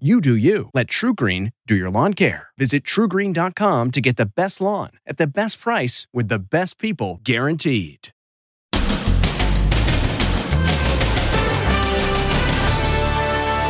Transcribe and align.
You 0.00 0.20
do 0.20 0.34
you. 0.34 0.70
Let 0.74 0.88
TruGreen 0.88 1.52
do 1.68 1.76
your 1.76 1.88
lawn 1.88 2.14
care. 2.14 2.48
Visit 2.58 2.82
trugreen.com 2.82 3.92
to 3.92 4.00
get 4.00 4.16
the 4.16 4.26
best 4.26 4.60
lawn 4.60 4.90
at 5.06 5.18
the 5.18 5.26
best 5.28 5.60
price 5.60 6.08
with 6.12 6.26
the 6.26 6.40
best 6.40 6.80
people 6.80 7.20
guaranteed. 7.22 8.08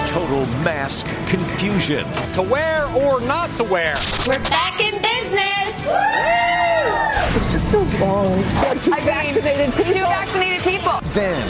Total 0.09 0.47
mask 0.65 1.07
confusion. 1.27 2.11
To 2.33 2.41
wear 2.41 2.87
or 2.97 3.21
not 3.21 3.55
to 3.57 3.65
wear. 3.65 3.95
We're 4.27 4.39
back 4.45 4.81
in 4.81 4.95
business. 5.03 6.64
This 7.35 7.51
just 7.51 7.69
feels 7.69 7.93
wrong. 7.97 8.33
Two 8.81 8.93
I 8.93 8.99
mean, 8.99 9.07
vaccinated 9.07 9.75
people. 9.75 9.93
Two 9.93 10.01
vaccinated 10.01 10.63
people. 10.63 11.01
Then, 11.11 11.49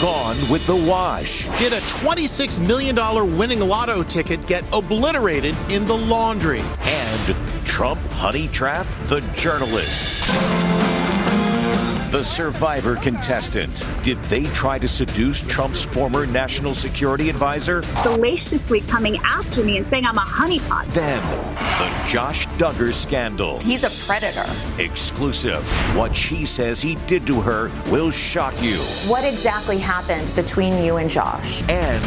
gone 0.00 0.36
with 0.50 0.66
the 0.66 0.74
wash. 0.74 1.46
Did 1.60 1.72
a 1.72 1.76
$26 1.76 2.66
million 2.66 2.96
winning 3.38 3.60
lotto 3.60 4.02
ticket 4.02 4.44
get 4.48 4.64
obliterated 4.72 5.54
in 5.68 5.84
the 5.84 5.96
laundry? 5.96 6.60
And 6.80 7.36
Trump 7.64 8.00
honey 8.10 8.48
trap 8.48 8.84
the 9.04 9.20
journalist. 9.36 10.28
The 12.12 12.22
survivor 12.22 12.96
contestant. 12.96 13.86
Did 14.02 14.22
they 14.24 14.44
try 14.48 14.78
to 14.78 14.86
seduce 14.86 15.40
Trump's 15.40 15.82
former 15.82 16.26
national 16.26 16.74
security 16.74 17.30
advisor? 17.30 17.82
Salaciously 18.02 18.82
coming 18.82 19.16
after 19.24 19.64
me 19.64 19.78
and 19.78 19.86
saying 19.86 20.04
I'm 20.04 20.18
a 20.18 20.20
honeypot. 20.20 20.92
Then, 20.92 21.22
the 21.54 22.06
Josh 22.06 22.46
Duggar 22.58 22.92
scandal. 22.92 23.60
He's 23.60 23.84
a 23.84 24.06
predator. 24.06 24.44
Exclusive. 24.78 25.66
What 25.96 26.14
she 26.14 26.44
says 26.44 26.82
he 26.82 26.96
did 27.06 27.26
to 27.28 27.40
her 27.40 27.70
will 27.90 28.10
shock 28.10 28.52
you. 28.62 28.76
What 29.08 29.24
exactly 29.24 29.78
happened 29.78 30.36
between 30.36 30.84
you 30.84 30.98
and 30.98 31.08
Josh? 31.08 31.62
And 31.70 32.02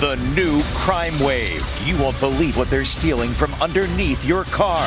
the 0.00 0.16
new 0.36 0.60
crime 0.74 1.18
wave. 1.20 1.64
You 1.86 1.96
won't 1.96 2.20
believe 2.20 2.58
what 2.58 2.68
they're 2.68 2.84
stealing 2.84 3.30
from 3.30 3.54
underneath 3.54 4.22
your 4.22 4.44
car. 4.44 4.86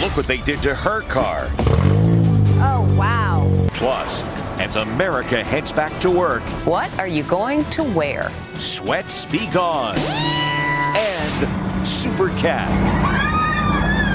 Look 0.00 0.16
what 0.16 0.26
they 0.26 0.38
did 0.38 0.62
to 0.62 0.74
her 0.74 1.02
car. 1.02 1.50
Plus, 3.82 4.22
as 4.60 4.76
America 4.76 5.42
heads 5.42 5.72
back 5.72 5.90
to 6.00 6.08
work, 6.08 6.42
What 6.64 6.96
are 7.00 7.08
you 7.08 7.24
going 7.24 7.64
to 7.70 7.82
wear? 7.82 8.30
sweats 8.54 9.24
be 9.24 9.48
gone. 9.48 9.96
And 9.98 11.84
Super 11.84 12.28
Cat. 12.38 12.70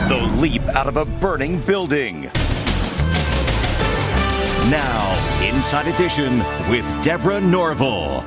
The 0.07 0.19
leap 0.39 0.61
out 0.69 0.87
of 0.87 0.95
a 0.95 1.03
burning 1.03 1.59
building. 1.59 2.31
Now, 4.71 5.17
Inside 5.43 5.87
Edition 5.93 6.37
with 6.69 6.85
Deborah 7.03 7.41
Norville. 7.41 8.23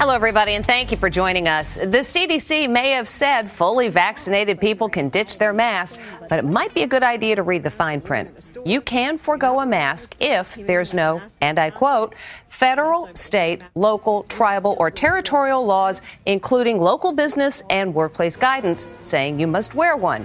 Hello, 0.00 0.14
everybody, 0.14 0.54
and 0.54 0.64
thank 0.64 0.90
you 0.90 0.96
for 0.96 1.10
joining 1.10 1.46
us. 1.46 1.76
The 1.76 1.98
CDC 1.98 2.70
may 2.70 2.92
have 2.92 3.06
said 3.06 3.50
fully 3.50 3.88
vaccinated 3.88 4.58
people 4.58 4.88
can 4.88 5.10
ditch 5.10 5.36
their 5.36 5.52
masks, 5.52 6.02
but 6.30 6.38
it 6.38 6.44
might 6.46 6.72
be 6.72 6.84
a 6.84 6.86
good 6.86 7.02
idea 7.02 7.36
to 7.36 7.42
read 7.42 7.62
the 7.62 7.70
fine 7.70 8.00
print. 8.00 8.30
You 8.64 8.80
can 8.80 9.18
forego 9.18 9.60
a 9.60 9.66
mask 9.66 10.16
if 10.18 10.54
there's 10.66 10.94
no, 10.94 11.20
and 11.42 11.58
I 11.58 11.68
quote, 11.68 12.14
federal, 12.48 13.10
state, 13.12 13.60
local, 13.74 14.22
tribal, 14.22 14.74
or 14.78 14.90
territorial 14.90 15.66
laws, 15.66 16.00
including 16.24 16.80
local 16.80 17.12
business 17.12 17.62
and 17.68 17.94
workplace 17.94 18.38
guidance, 18.38 18.88
saying 19.02 19.38
you 19.38 19.46
must 19.46 19.74
wear 19.74 19.98
one. 19.98 20.24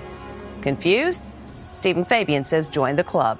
Confused? 0.62 1.22
Stephen 1.72 2.06
Fabian 2.06 2.46
says 2.46 2.70
join 2.70 2.96
the 2.96 3.04
club. 3.04 3.38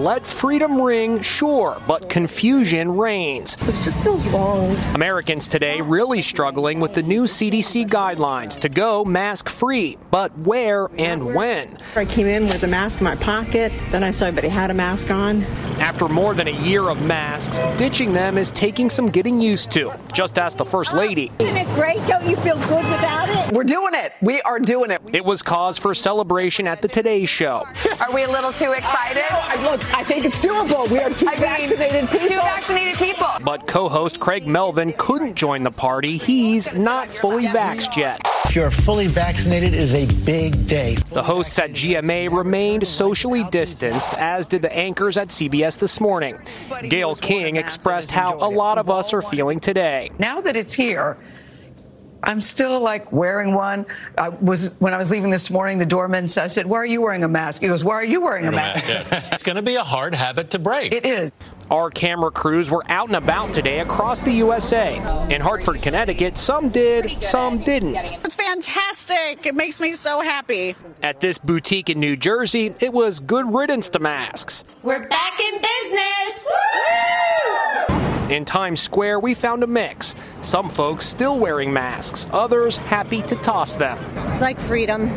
Let 0.00 0.24
freedom 0.24 0.80
ring, 0.80 1.20
sure, 1.20 1.76
but 1.86 2.08
confusion 2.08 2.96
reigns. 2.96 3.56
This 3.56 3.84
just 3.84 4.02
feels 4.02 4.26
wrong. 4.28 4.74
Americans 4.94 5.46
today 5.46 5.82
really 5.82 6.22
struggling 6.22 6.80
with 6.80 6.94
the 6.94 7.02
new 7.02 7.24
CDC 7.24 7.86
guidelines 7.86 8.58
to 8.60 8.70
go 8.70 9.04
mask 9.04 9.50
free, 9.50 9.98
but 10.10 10.38
where 10.38 10.88
and 10.96 11.34
when. 11.34 11.76
I 11.96 12.06
came 12.06 12.26
in 12.28 12.44
with 12.44 12.62
a 12.62 12.66
mask 12.66 13.00
in 13.00 13.04
my 13.04 13.16
pocket. 13.16 13.74
Then 13.90 14.02
I 14.02 14.10
saw 14.10 14.28
everybody 14.28 14.48
had 14.48 14.70
a 14.70 14.74
mask 14.74 15.10
on. 15.10 15.42
After 15.80 16.08
more 16.08 16.32
than 16.32 16.48
a 16.48 16.62
year 16.62 16.88
of 16.88 17.04
masks, 17.04 17.58
ditching 17.76 18.14
them 18.14 18.38
is 18.38 18.50
taking 18.52 18.88
some 18.88 19.10
getting 19.10 19.38
used 19.38 19.70
to. 19.72 19.92
Just 20.14 20.38
ask 20.38 20.56
the 20.56 20.64
First 20.64 20.94
Lady. 20.94 21.30
Isn't 21.40 21.56
it 21.58 21.66
great? 21.74 21.98
Don't 22.06 22.26
you 22.26 22.36
feel 22.36 22.56
good 22.56 22.84
without 22.86 23.28
it? 23.28 23.54
We're 23.54 23.64
doing 23.64 23.92
it. 23.92 24.14
We 24.22 24.40
are 24.42 24.58
doing 24.58 24.90
it. 24.90 25.02
It 25.12 25.26
was 25.26 25.42
cause 25.42 25.76
for 25.76 25.92
celebration 25.92 26.66
at 26.66 26.80
the 26.80 26.88
Today 26.88 27.26
Show. 27.26 27.66
Are 28.00 28.14
we 28.14 28.22
a 28.24 28.28
little 28.30 28.52
too 28.52 28.72
excited? 28.72 29.24
I, 29.30 29.62
look, 29.70 29.89
I 29.92 30.02
think 30.02 30.24
it's 30.24 30.38
doable. 30.38 30.90
We 30.90 30.98
are 30.98 31.10
two 31.10 31.26
I 31.26 31.32
mean, 31.32 31.40
vaccinated 31.40 32.08
people. 32.10 32.28
Two 32.28 32.34
vaccinated 32.36 32.96
people. 32.96 33.26
But 33.42 33.66
co 33.66 33.88
host 33.88 34.20
Craig 34.20 34.46
Melvin 34.46 34.94
couldn't 34.96 35.34
join 35.34 35.62
the 35.62 35.70
party. 35.70 36.16
He's 36.16 36.72
not 36.72 37.08
fully 37.08 37.46
vaxxed 37.46 37.96
yet. 37.96 38.20
If 38.44 38.56
you're 38.56 38.70
fully 38.70 39.06
vaccinated, 39.06 39.74
is 39.74 39.94
a 39.94 40.06
big 40.24 40.66
day. 40.66 40.96
The 41.12 41.22
hosts 41.22 41.58
at 41.58 41.70
GMA 41.70 42.32
remained 42.36 42.86
socially 42.86 43.44
distanced, 43.44 44.12
as 44.14 44.46
did 44.46 44.62
the 44.62 44.74
anchors 44.76 45.16
at 45.16 45.28
CBS 45.28 45.78
this 45.78 46.00
morning. 46.00 46.38
Gayle 46.88 47.14
King 47.14 47.56
expressed 47.56 48.10
how 48.10 48.36
a 48.38 48.48
lot 48.48 48.78
of 48.78 48.90
us 48.90 49.12
are 49.12 49.22
feeling 49.22 49.60
today. 49.60 50.10
Now 50.18 50.40
that 50.40 50.56
it's 50.56 50.74
here, 50.74 51.16
I'm 52.22 52.40
still 52.40 52.80
like 52.80 53.12
wearing 53.12 53.54
one. 53.54 53.86
I 54.16 54.28
was 54.28 54.68
when 54.78 54.94
I 54.94 54.98
was 54.98 55.10
leaving 55.10 55.30
this 55.30 55.50
morning. 55.50 55.78
The 55.78 55.86
doorman 55.86 56.28
said, 56.28 56.44
"I 56.44 56.48
said, 56.48 56.66
why 56.66 56.78
are 56.78 56.86
you 56.86 57.00
wearing 57.00 57.24
a 57.24 57.28
mask?" 57.28 57.62
He 57.62 57.68
goes, 57.68 57.84
"Why 57.84 57.94
are 57.94 58.04
you 58.04 58.20
wearing 58.20 58.46
a 58.46 58.52
mask?" 58.52 58.84
it's 59.32 59.42
going 59.42 59.56
to 59.56 59.62
be 59.62 59.76
a 59.76 59.84
hard 59.84 60.14
habit 60.14 60.50
to 60.50 60.58
break. 60.58 60.92
It 60.92 61.06
is. 61.06 61.32
Our 61.70 61.88
camera 61.88 62.32
crews 62.32 62.68
were 62.68 62.84
out 62.88 63.06
and 63.06 63.16
about 63.16 63.54
today 63.54 63.78
across 63.78 64.20
the 64.22 64.32
USA. 64.32 64.96
In 65.32 65.40
Hartford, 65.40 65.80
Connecticut, 65.82 66.36
some 66.36 66.68
did, 66.68 67.22
some 67.22 67.58
didn't. 67.62 67.94
It's 67.94 68.34
fantastic. 68.34 69.46
It 69.46 69.54
makes 69.54 69.80
me 69.80 69.92
so 69.92 70.20
happy. 70.20 70.74
At 71.00 71.20
this 71.20 71.38
boutique 71.38 71.88
in 71.88 72.00
New 72.00 72.16
Jersey, 72.16 72.74
it 72.80 72.92
was 72.92 73.20
good 73.20 73.54
riddance 73.54 73.88
to 73.90 74.00
masks. 74.00 74.64
We're 74.82 75.06
back 75.06 75.40
in 75.40 75.62
business. 75.62 76.46
In 78.30 78.44
Times 78.44 78.80
Square, 78.80 79.20
we 79.20 79.34
found 79.34 79.62
a 79.62 79.66
mix. 79.66 80.14
Some 80.42 80.70
folks 80.70 81.06
still 81.06 81.38
wearing 81.38 81.72
masks, 81.72 82.26
others 82.32 82.78
happy 82.78 83.22
to 83.22 83.36
toss 83.36 83.74
them. 83.74 83.98
It's 84.30 84.40
like 84.40 84.58
freedom. 84.58 85.10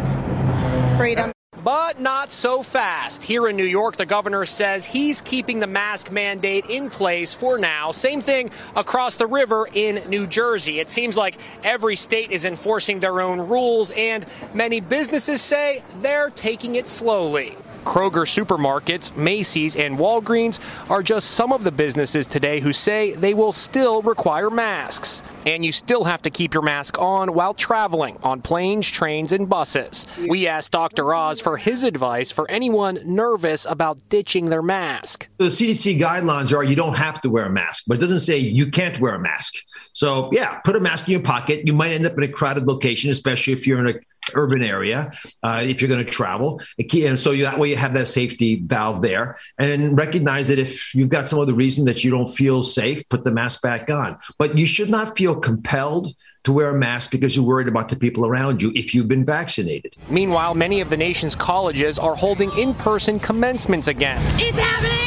Freedom. 0.97 1.31
But 1.63 2.01
not 2.01 2.29
so 2.29 2.61
fast. 2.61 3.23
Here 3.23 3.47
in 3.47 3.55
New 3.55 3.63
York, 3.63 3.95
the 3.95 4.05
governor 4.05 4.43
says 4.43 4.83
he's 4.83 5.21
keeping 5.21 5.61
the 5.61 5.67
mask 5.67 6.11
mandate 6.11 6.65
in 6.65 6.89
place 6.89 7.33
for 7.33 7.57
now. 7.57 7.91
Same 7.91 8.19
thing 8.19 8.51
across 8.75 9.15
the 9.15 9.25
river 9.27 9.69
in 9.73 10.09
New 10.09 10.27
Jersey. 10.27 10.81
It 10.81 10.89
seems 10.89 11.15
like 11.15 11.39
every 11.63 11.95
state 11.95 12.31
is 12.31 12.43
enforcing 12.43 12.99
their 12.99 13.21
own 13.21 13.39
rules, 13.39 13.91
and 13.91 14.25
many 14.53 14.81
businesses 14.81 15.41
say 15.41 15.83
they're 16.01 16.31
taking 16.31 16.75
it 16.75 16.85
slowly. 16.89 17.55
Kroger 17.83 18.25
supermarkets, 18.25 19.15
Macy's, 19.15 19.75
and 19.75 19.97
Walgreens 19.97 20.59
are 20.89 21.03
just 21.03 21.31
some 21.31 21.51
of 21.51 21.63
the 21.63 21.71
businesses 21.71 22.27
today 22.27 22.59
who 22.59 22.73
say 22.73 23.13
they 23.13 23.33
will 23.33 23.51
still 23.53 24.01
require 24.01 24.49
masks. 24.49 25.23
And 25.45 25.65
you 25.65 25.71
still 25.71 26.05
have 26.05 26.21
to 26.21 26.29
keep 26.29 26.53
your 26.53 26.63
mask 26.63 26.97
on 26.99 27.33
while 27.33 27.53
traveling 27.53 28.17
on 28.23 28.41
planes, 28.41 28.87
trains, 28.87 29.33
and 29.33 29.49
buses. 29.49 30.05
We 30.27 30.47
asked 30.47 30.71
Dr. 30.71 31.13
Oz 31.13 31.41
for 31.41 31.57
his 31.57 31.83
advice 31.83 32.31
for 32.31 32.49
anyone 32.49 32.99
nervous 33.03 33.65
about 33.65 34.07
ditching 34.09 34.49
their 34.49 34.61
mask. 34.61 35.27
The 35.37 35.45
CDC 35.45 35.99
guidelines 35.99 36.55
are 36.55 36.63
you 36.63 36.75
don't 36.75 36.97
have 36.97 37.21
to 37.21 37.29
wear 37.29 37.45
a 37.45 37.49
mask, 37.49 37.83
but 37.87 37.97
it 37.97 38.01
doesn't 38.01 38.21
say 38.21 38.37
you 38.37 38.71
can't 38.71 38.99
wear 38.99 39.15
a 39.15 39.19
mask. 39.19 39.55
So, 39.91 40.29
yeah, 40.31 40.59
put 40.59 40.75
a 40.75 40.79
mask 40.79 41.07
in 41.07 41.11
your 41.11 41.21
pocket. 41.21 41.67
You 41.67 41.73
might 41.73 41.91
end 41.91 42.05
up 42.05 42.17
in 42.17 42.23
a 42.23 42.27
crowded 42.27 42.65
location, 42.65 43.11
especially 43.11 43.53
if 43.53 43.67
you're 43.67 43.79
in 43.79 43.95
a 43.95 43.99
urban 44.35 44.63
area 44.63 45.11
uh, 45.43 45.61
if 45.63 45.81
you're 45.81 45.89
going 45.89 46.03
to 46.03 46.11
travel 46.11 46.61
and 46.77 47.19
so 47.19 47.31
you, 47.31 47.43
that 47.43 47.59
way 47.59 47.69
you 47.69 47.75
have 47.75 47.93
that 47.93 48.07
safety 48.07 48.61
valve 48.65 49.01
there 49.01 49.37
and 49.57 49.97
recognize 49.97 50.47
that 50.47 50.59
if 50.59 50.93
you've 50.95 51.09
got 51.09 51.25
some 51.25 51.39
other 51.39 51.53
reason 51.53 51.85
that 51.85 52.03
you 52.03 52.11
don't 52.11 52.33
feel 52.33 52.63
safe 52.63 53.07
put 53.09 53.23
the 53.23 53.31
mask 53.31 53.61
back 53.61 53.89
on 53.89 54.17
but 54.37 54.57
you 54.57 54.65
should 54.65 54.89
not 54.89 55.17
feel 55.17 55.35
compelled 55.35 56.13
to 56.43 56.51
wear 56.51 56.69
a 56.69 56.73
mask 56.73 57.09
because 57.11 57.35
you're 57.35 57.45
worried 57.45 57.67
about 57.67 57.89
the 57.89 57.95
people 57.95 58.25
around 58.25 58.61
you 58.61 58.71
if 58.75 58.93
you've 58.93 59.07
been 59.07 59.23
vaccinated. 59.23 59.95
Meanwhile, 60.09 60.55
many 60.55 60.81
of 60.81 60.89
the 60.89 60.97
nation's 60.97 61.35
colleges 61.35 61.97
are 61.97 62.15
holding 62.15 62.55
in 62.57 62.73
person 62.73 63.17
commencements 63.17 63.87
again. 63.87 64.21
It's 64.37 64.59
happening! 64.59 65.03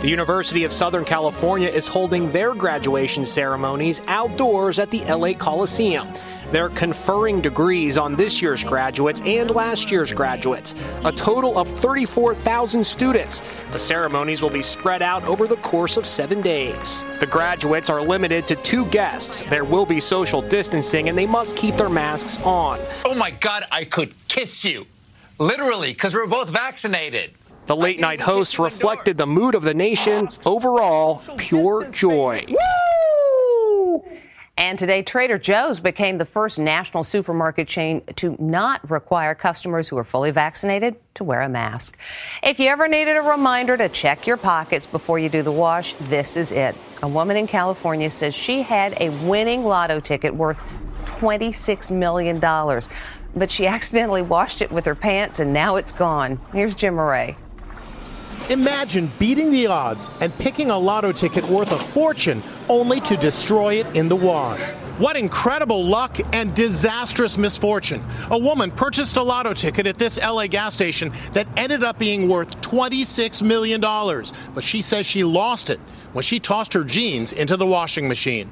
The 0.00 0.08
University 0.08 0.62
of 0.62 0.72
Southern 0.72 1.04
California 1.04 1.68
is 1.68 1.88
holding 1.88 2.30
their 2.30 2.54
graduation 2.54 3.24
ceremonies 3.24 4.00
outdoors 4.06 4.78
at 4.78 4.92
the 4.92 5.00
LA 5.00 5.32
Coliseum. 5.32 6.12
They're 6.50 6.70
conferring 6.70 7.40
degrees 7.40 7.98
on 7.98 8.16
this 8.16 8.40
year's 8.40 8.64
graduates 8.64 9.20
and 9.24 9.50
last 9.50 9.90
year's 9.90 10.12
graduates, 10.12 10.74
a 11.04 11.12
total 11.12 11.58
of 11.58 11.68
34,000 11.68 12.84
students. 12.84 13.42
The 13.72 13.78
ceremonies 13.78 14.40
will 14.40 14.50
be 14.50 14.62
spread 14.62 15.02
out 15.02 15.24
over 15.24 15.46
the 15.46 15.56
course 15.56 15.96
of 15.96 16.06
seven 16.06 16.40
days. 16.40 17.04
The 17.20 17.26
graduates 17.26 17.90
are 17.90 18.00
limited 18.00 18.46
to 18.46 18.56
two 18.56 18.86
guests. 18.86 19.42
There 19.50 19.64
will 19.64 19.86
be 19.86 20.00
social 20.00 20.40
distancing 20.40 21.08
and 21.08 21.18
they 21.18 21.26
must 21.26 21.56
keep 21.56 21.76
their 21.76 21.90
masks 21.90 22.38
on. 22.44 22.80
Oh 23.04 23.14
my 23.14 23.30
God, 23.30 23.64
I 23.70 23.84
could 23.84 24.14
kiss 24.28 24.64
you. 24.64 24.86
Literally, 25.38 25.92
because 25.92 26.14
we're 26.14 26.26
both 26.26 26.48
vaccinated. 26.50 27.34
The 27.66 27.76
late 27.76 28.00
night 28.00 28.20
hosts 28.20 28.58
reflected 28.58 29.18
the 29.18 29.26
mood 29.26 29.54
of 29.54 29.62
the 29.62 29.74
nation. 29.74 30.30
Overall, 30.46 31.22
pure 31.36 31.84
joy. 31.90 32.46
And 34.58 34.76
today, 34.76 35.02
Trader 35.02 35.38
Joe's 35.38 35.78
became 35.78 36.18
the 36.18 36.24
first 36.24 36.58
national 36.58 37.04
supermarket 37.04 37.68
chain 37.68 38.02
to 38.16 38.36
not 38.40 38.90
require 38.90 39.32
customers 39.32 39.86
who 39.86 39.96
are 39.96 40.02
fully 40.04 40.32
vaccinated 40.32 40.96
to 41.14 41.22
wear 41.22 41.42
a 41.42 41.48
mask. 41.48 41.96
If 42.42 42.58
you 42.58 42.68
ever 42.68 42.88
needed 42.88 43.16
a 43.16 43.22
reminder 43.22 43.76
to 43.76 43.88
check 43.88 44.26
your 44.26 44.36
pockets 44.36 44.84
before 44.84 45.20
you 45.20 45.28
do 45.28 45.42
the 45.42 45.52
wash, 45.52 45.92
this 45.92 46.36
is 46.36 46.50
it. 46.50 46.74
A 47.04 47.08
woman 47.08 47.36
in 47.36 47.46
California 47.46 48.10
says 48.10 48.34
she 48.34 48.62
had 48.62 49.00
a 49.00 49.10
winning 49.28 49.64
lotto 49.64 50.00
ticket 50.00 50.34
worth 50.34 50.58
$26 51.06 51.96
million, 51.96 52.40
but 53.36 53.48
she 53.52 53.66
accidentally 53.68 54.22
washed 54.22 54.60
it 54.60 54.72
with 54.72 54.84
her 54.86 54.96
pants 54.96 55.38
and 55.38 55.52
now 55.52 55.76
it's 55.76 55.92
gone. 55.92 56.36
Here's 56.52 56.74
Jim 56.74 56.96
Moret. 56.96 57.36
Imagine 58.50 59.12
beating 59.18 59.50
the 59.50 59.66
odds 59.66 60.08
and 60.20 60.32
picking 60.38 60.70
a 60.70 60.78
lotto 60.78 61.12
ticket 61.12 61.44
worth 61.44 61.70
a 61.72 61.78
fortune 61.78 62.42
only 62.68 63.00
to 63.02 63.16
destroy 63.16 63.74
it 63.74 63.86
in 63.94 64.08
the 64.08 64.16
wash. 64.16 64.60
What 64.98 65.16
incredible 65.16 65.84
luck 65.84 66.18
and 66.32 66.54
disastrous 66.54 67.38
misfortune. 67.38 68.04
A 68.30 68.38
woman 68.38 68.70
purchased 68.70 69.16
a 69.16 69.22
lotto 69.22 69.54
ticket 69.54 69.86
at 69.86 69.98
this 69.98 70.18
LA 70.18 70.46
gas 70.46 70.74
station 70.74 71.12
that 71.34 71.46
ended 71.56 71.84
up 71.84 71.98
being 71.98 72.28
worth 72.28 72.60
$26 72.62 73.42
million, 73.42 73.80
but 73.80 74.64
she 74.64 74.80
says 74.80 75.06
she 75.06 75.24
lost 75.24 75.70
it 75.70 75.78
when 76.14 76.22
she 76.22 76.40
tossed 76.40 76.72
her 76.72 76.84
jeans 76.84 77.32
into 77.32 77.56
the 77.56 77.66
washing 77.66 78.08
machine. 78.08 78.50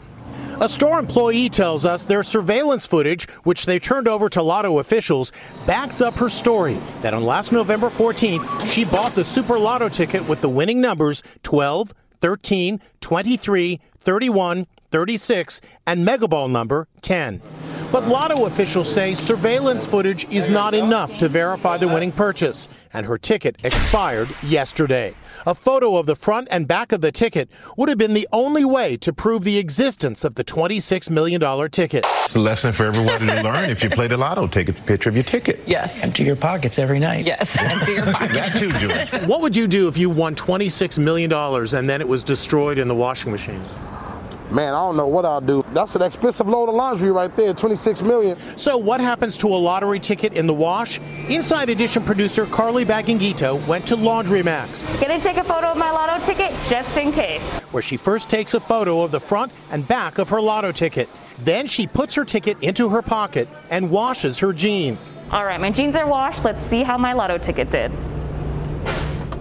A 0.58 0.70
store 0.70 0.98
employee 0.98 1.50
tells 1.50 1.84
us 1.84 2.02
their 2.02 2.22
surveillance 2.22 2.86
footage, 2.86 3.28
which 3.44 3.66
they 3.66 3.78
turned 3.78 4.08
over 4.08 4.30
to 4.30 4.42
Lotto 4.42 4.78
officials, 4.78 5.30
backs 5.66 6.00
up 6.00 6.14
her 6.14 6.30
story 6.30 6.78
that 7.02 7.12
on 7.12 7.24
last 7.24 7.52
November 7.52 7.90
14th, 7.90 8.66
she 8.66 8.86
bought 8.86 9.12
the 9.12 9.24
Super 9.24 9.58
Lotto 9.58 9.90
ticket 9.90 10.26
with 10.26 10.40
the 10.40 10.48
winning 10.48 10.80
numbers 10.80 11.22
12, 11.42 11.92
13, 12.22 12.80
23, 13.02 13.80
31, 14.00 14.66
36, 14.90 15.60
and 15.86 16.08
Megaball 16.08 16.50
number 16.50 16.88
10. 17.02 17.42
But 17.92 18.08
Lotto 18.08 18.46
officials 18.46 18.90
say 18.90 19.14
surveillance 19.14 19.84
footage 19.84 20.24
is 20.30 20.48
not 20.48 20.72
enough 20.72 21.18
to 21.18 21.28
verify 21.28 21.76
the 21.76 21.86
winning 21.86 22.12
purchase, 22.12 22.66
and 22.92 23.06
her 23.06 23.18
ticket 23.18 23.56
expired 23.64 24.28
yesterday. 24.42 25.14
A 25.46 25.54
photo 25.54 25.96
of 25.96 26.06
the 26.06 26.16
front 26.16 26.48
and 26.50 26.66
back 26.66 26.92
of 26.92 27.00
the 27.00 27.12
ticket 27.12 27.48
would 27.76 27.88
have 27.88 27.98
been 27.98 28.14
the 28.14 28.28
only 28.32 28.64
way 28.64 28.96
to 28.98 29.12
prove 29.12 29.44
the 29.44 29.58
existence 29.58 30.24
of 30.24 30.34
the 30.34 30.44
$26 30.44 31.10
million 31.10 31.40
ticket. 31.70 32.04
It's 32.24 32.34
a 32.36 32.40
lesson 32.40 32.72
for 32.72 32.84
everyone 32.86 33.20
to 33.20 33.42
learn. 33.42 33.70
If 33.70 33.82
you 33.82 33.90
play 33.90 34.06
the 34.08 34.16
lotto, 34.16 34.46
take 34.46 34.68
a 34.68 34.72
picture 34.72 35.08
of 35.08 35.14
your 35.14 35.24
ticket. 35.24 35.60
Yes. 35.66 36.02
Empty 36.04 36.24
your 36.24 36.36
pockets 36.36 36.78
every 36.78 36.98
night. 36.98 37.26
Yes. 37.26 37.56
Empty 37.60 37.92
your 37.92 38.04
pockets. 38.12 38.34
that 38.34 38.58
too, 38.58 38.70
Julie. 38.72 39.26
What 39.26 39.40
would 39.42 39.56
you 39.56 39.66
do 39.66 39.88
if 39.88 39.96
you 39.96 40.10
won 40.10 40.34
$26 40.34 40.98
million 40.98 41.32
and 41.32 41.88
then 41.90 42.00
it 42.00 42.08
was 42.08 42.22
destroyed 42.24 42.78
in 42.78 42.88
the 42.88 42.94
washing 42.94 43.30
machine? 43.32 43.62
Man, 44.50 44.74
I 44.74 44.78
don't 44.78 44.96
know 44.96 45.08
what 45.08 45.24
I'll 45.24 45.40
do. 45.40 45.64
That's 45.72 45.94
an 45.96 46.02
expensive 46.02 46.46
load 46.46 46.68
of 46.68 46.76
laundry 46.76 47.10
right 47.10 47.34
there, 47.36 47.52
26 47.52 48.02
million. 48.02 48.38
So 48.56 48.76
what 48.76 49.00
happens 49.00 49.36
to 49.38 49.48
a 49.48 49.56
lottery 49.56 49.98
ticket 49.98 50.34
in 50.34 50.46
the 50.46 50.54
wash? 50.54 51.00
Inside 51.28 51.68
Edition 51.68 52.04
producer 52.04 52.46
Carly 52.46 52.84
Bagangito 52.84 53.64
went 53.66 53.86
to 53.88 53.96
Laundry 53.96 54.42
Max. 54.42 54.84
Gonna 55.00 55.20
take 55.20 55.36
a 55.36 55.44
photo 55.44 55.68
of 55.68 55.76
my 55.76 55.90
lotto 55.90 56.24
ticket 56.24 56.52
just 56.68 56.96
in 56.96 57.10
case. 57.10 57.42
Where 57.72 57.82
she 57.82 57.96
first 57.96 58.28
takes 58.28 58.54
a 58.54 58.60
photo 58.60 59.02
of 59.02 59.10
the 59.10 59.20
front 59.20 59.52
and 59.72 59.86
back 59.86 60.18
of 60.18 60.28
her 60.28 60.40
lotto 60.40 60.70
ticket. 60.70 61.08
Then 61.38 61.66
she 61.66 61.86
puts 61.86 62.14
her 62.14 62.24
ticket 62.24 62.56
into 62.62 62.88
her 62.90 63.02
pocket 63.02 63.48
and 63.68 63.90
washes 63.90 64.38
her 64.38 64.52
jeans. 64.52 64.98
All 65.32 65.44
right, 65.44 65.60
my 65.60 65.70
jeans 65.70 65.96
are 65.96 66.06
washed. 66.06 66.44
Let's 66.44 66.64
see 66.66 66.84
how 66.84 66.96
my 66.96 67.12
lotto 67.12 67.36
ticket 67.36 67.68
did. 67.70 67.90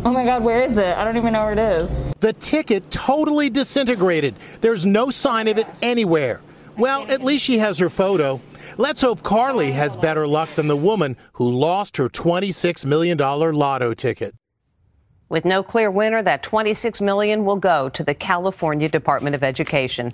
Oh 0.05 0.11
my 0.11 0.23
God, 0.23 0.43
where 0.43 0.61
is 0.61 0.77
it? 0.77 0.95
I 0.95 1.03
don't 1.03 1.17
even 1.17 1.33
know 1.33 1.45
where 1.45 1.53
it 1.53 1.57
is. 1.57 1.89
The 2.19 2.33
ticket 2.33 2.91
totally 2.91 3.49
disintegrated. 3.49 4.35
There's 4.61 4.85
no 4.85 5.09
sign 5.09 5.47
of 5.47 5.57
it 5.57 5.65
anywhere. 5.81 6.41
Well, 6.77 7.09
at 7.11 7.23
least 7.23 7.43
she 7.43 7.57
has 7.57 7.79
her 7.79 7.89
photo. 7.89 8.39
Let's 8.77 9.01
hope 9.01 9.23
Carly 9.23 9.71
has 9.71 9.97
better 9.97 10.27
luck 10.27 10.53
than 10.53 10.67
the 10.67 10.75
woman 10.75 11.17
who 11.33 11.49
lost 11.49 11.97
her 11.97 12.07
$26 12.07 12.85
million 12.85 13.17
lotto 13.17 13.95
ticket. 13.95 14.35
With 15.27 15.43
no 15.43 15.63
clear 15.63 15.89
winner, 15.89 16.21
that 16.21 16.43
26 16.43 17.01
million 17.01 17.43
will 17.43 17.55
go 17.55 17.89
to 17.89 18.03
the 18.03 18.13
California 18.13 18.87
Department 18.87 19.35
of 19.35 19.43
Education. 19.43 20.13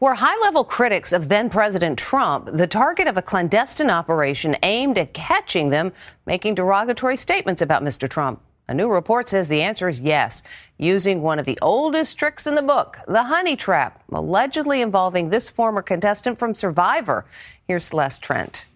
Were 0.00 0.12
high-level 0.12 0.64
critics 0.64 1.14
of 1.14 1.30
then-President 1.30 1.98
Trump 1.98 2.50
the 2.52 2.66
target 2.66 3.08
of 3.08 3.16
a 3.16 3.22
clandestine 3.22 3.88
operation 3.88 4.54
aimed 4.62 4.98
at 4.98 5.14
catching 5.14 5.70
them 5.70 5.94
making 6.26 6.56
derogatory 6.56 7.16
statements 7.16 7.62
about 7.62 7.82
Mr. 7.82 8.06
Trump? 8.06 8.42
A 8.70 8.74
new 8.74 8.88
report 8.88 9.28
says 9.28 9.48
the 9.48 9.62
answer 9.62 9.88
is 9.88 10.00
yes, 10.00 10.44
using 10.78 11.22
one 11.22 11.40
of 11.40 11.44
the 11.44 11.58
oldest 11.60 12.16
tricks 12.16 12.46
in 12.46 12.54
the 12.54 12.62
book, 12.62 12.98
the 13.08 13.24
honey 13.24 13.56
trap, 13.56 14.00
allegedly 14.12 14.80
involving 14.80 15.28
this 15.28 15.48
former 15.48 15.82
contestant 15.82 16.38
from 16.38 16.54
Survivor. 16.54 17.26
Here's 17.66 17.86
Celeste 17.86 18.22
Trent. 18.22 18.66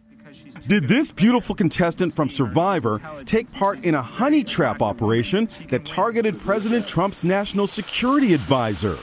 Did 0.67 0.89
this 0.89 1.13
beautiful 1.13 1.55
contestant 1.55 2.13
from 2.13 2.29
Survivor 2.29 3.01
take 3.25 3.53
part 3.53 3.85
in 3.85 3.95
a 3.95 4.03
honey 4.03 4.43
trap 4.43 4.83
operation 4.83 5.49
that 5.71 5.85
targeted 5.85 6.41
President 6.41 6.89
Trump's 6.89 7.25
national 7.25 7.69
security 7.69 8.35
advisor? 8.35 8.99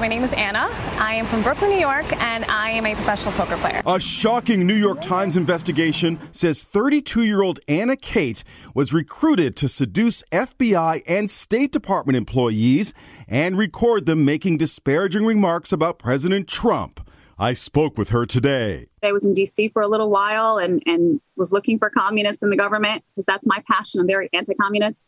My 0.00 0.06
name 0.06 0.22
is 0.22 0.32
Anna. 0.34 0.68
I 1.00 1.14
am 1.14 1.26
from 1.26 1.42
Brooklyn, 1.42 1.70
New 1.70 1.80
York, 1.80 2.06
and 2.22 2.44
I 2.44 2.70
am 2.70 2.86
a 2.86 2.94
professional 2.94 3.32
poker 3.34 3.56
player. 3.56 3.82
A 3.84 3.98
shocking 3.98 4.64
New 4.64 4.76
York 4.76 5.00
Times 5.00 5.36
investigation 5.36 6.20
says 6.30 6.62
32 6.62 7.24
year 7.24 7.42
old 7.42 7.58
Anna 7.66 7.96
Khait 7.96 8.44
was 8.74 8.92
recruited 8.92 9.56
to 9.56 9.68
seduce 9.68 10.22
FBI 10.30 11.02
and 11.08 11.28
State 11.28 11.72
Department 11.72 12.16
employees 12.16 12.94
and 13.26 13.58
record 13.58 14.06
them 14.06 14.24
making 14.24 14.58
disparaging 14.58 15.26
remarks 15.26 15.72
about 15.72 15.98
President 15.98 16.46
Trump. 16.46 17.00
I 17.40 17.52
spoke 17.52 17.96
with 17.96 18.10
her 18.10 18.26
today. 18.26 18.88
I 19.02 19.12
was 19.12 19.24
in 19.24 19.32
DC 19.32 19.72
for 19.72 19.80
a 19.80 19.86
little 19.86 20.10
while 20.10 20.56
and, 20.56 20.82
and 20.86 21.20
was 21.36 21.52
looking 21.52 21.78
for 21.78 21.88
communists 21.88 22.42
in 22.42 22.50
the 22.50 22.56
government 22.56 23.04
because 23.14 23.26
that's 23.26 23.46
my 23.46 23.62
passion. 23.70 24.00
I'm 24.00 24.08
very 24.08 24.28
anti 24.32 24.54
communist. 24.54 25.04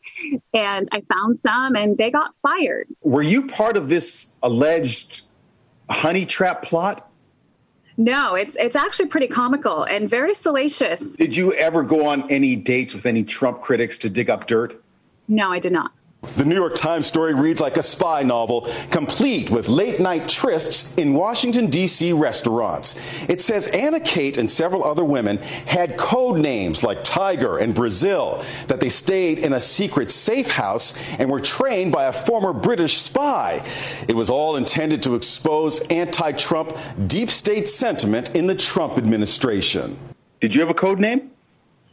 And 0.54 0.86
I 0.92 1.02
found 1.12 1.38
some 1.38 1.74
and 1.74 1.98
they 1.98 2.10
got 2.10 2.34
fired. 2.36 2.86
Were 3.02 3.22
you 3.22 3.48
part 3.48 3.76
of 3.76 3.88
this 3.88 4.28
alleged 4.44 5.22
honey 5.88 6.24
trap 6.24 6.62
plot? 6.62 7.10
No, 7.96 8.34
it's 8.34 8.56
it's 8.56 8.76
actually 8.76 9.08
pretty 9.08 9.26
comical 9.26 9.82
and 9.82 10.08
very 10.08 10.34
salacious. 10.34 11.16
Did 11.16 11.36
you 11.36 11.52
ever 11.54 11.82
go 11.82 12.06
on 12.06 12.30
any 12.30 12.56
dates 12.56 12.94
with 12.94 13.04
any 13.06 13.24
Trump 13.24 13.60
critics 13.60 13.98
to 13.98 14.08
dig 14.08 14.30
up 14.30 14.46
dirt? 14.46 14.82
No, 15.28 15.52
I 15.52 15.58
did 15.58 15.72
not. 15.72 15.92
The 16.36 16.44
New 16.44 16.54
York 16.54 16.74
Times 16.74 17.06
story 17.06 17.34
reads 17.34 17.60
like 17.60 17.78
a 17.78 17.82
spy 17.82 18.22
novel, 18.22 18.70
complete 18.90 19.50
with 19.50 19.68
late 19.68 20.00
night 20.00 20.24
trysts 20.24 20.96
in 20.98 21.14
Washington, 21.14 21.68
D.C. 21.68 22.12
restaurants. 22.12 22.98
It 23.28 23.40
says 23.40 23.68
Anna 23.68 24.00
Khait 24.00 24.36
and 24.36 24.50
several 24.50 24.84
other 24.84 25.04
women 25.04 25.38
had 25.38 25.96
code 25.96 26.38
names 26.38 26.82
like 26.82 27.02
Tiger 27.04 27.58
and 27.58 27.74
Brazil, 27.74 28.44
that 28.68 28.80
they 28.80 28.90
stayed 28.90 29.38
in 29.38 29.54
a 29.54 29.60
secret 29.60 30.10
safe 30.10 30.50
house 30.50 30.94
and 31.18 31.30
were 31.30 31.40
trained 31.40 31.92
by 31.92 32.04
a 32.04 32.12
former 32.12 32.52
British 32.52 32.98
spy. 32.98 33.64
It 34.06 34.14
was 34.14 34.28
all 34.30 34.56
intended 34.56 35.02
to 35.04 35.14
expose 35.14 35.80
anti 35.88 36.32
Trump 36.32 36.76
deep 37.06 37.30
state 37.30 37.68
sentiment 37.68 38.36
in 38.36 38.46
the 38.46 38.54
Trump 38.54 38.98
administration. 38.98 39.98
Did 40.38 40.54
you 40.54 40.60
have 40.60 40.70
a 40.70 40.74
code 40.74 41.00
name? 41.00 41.30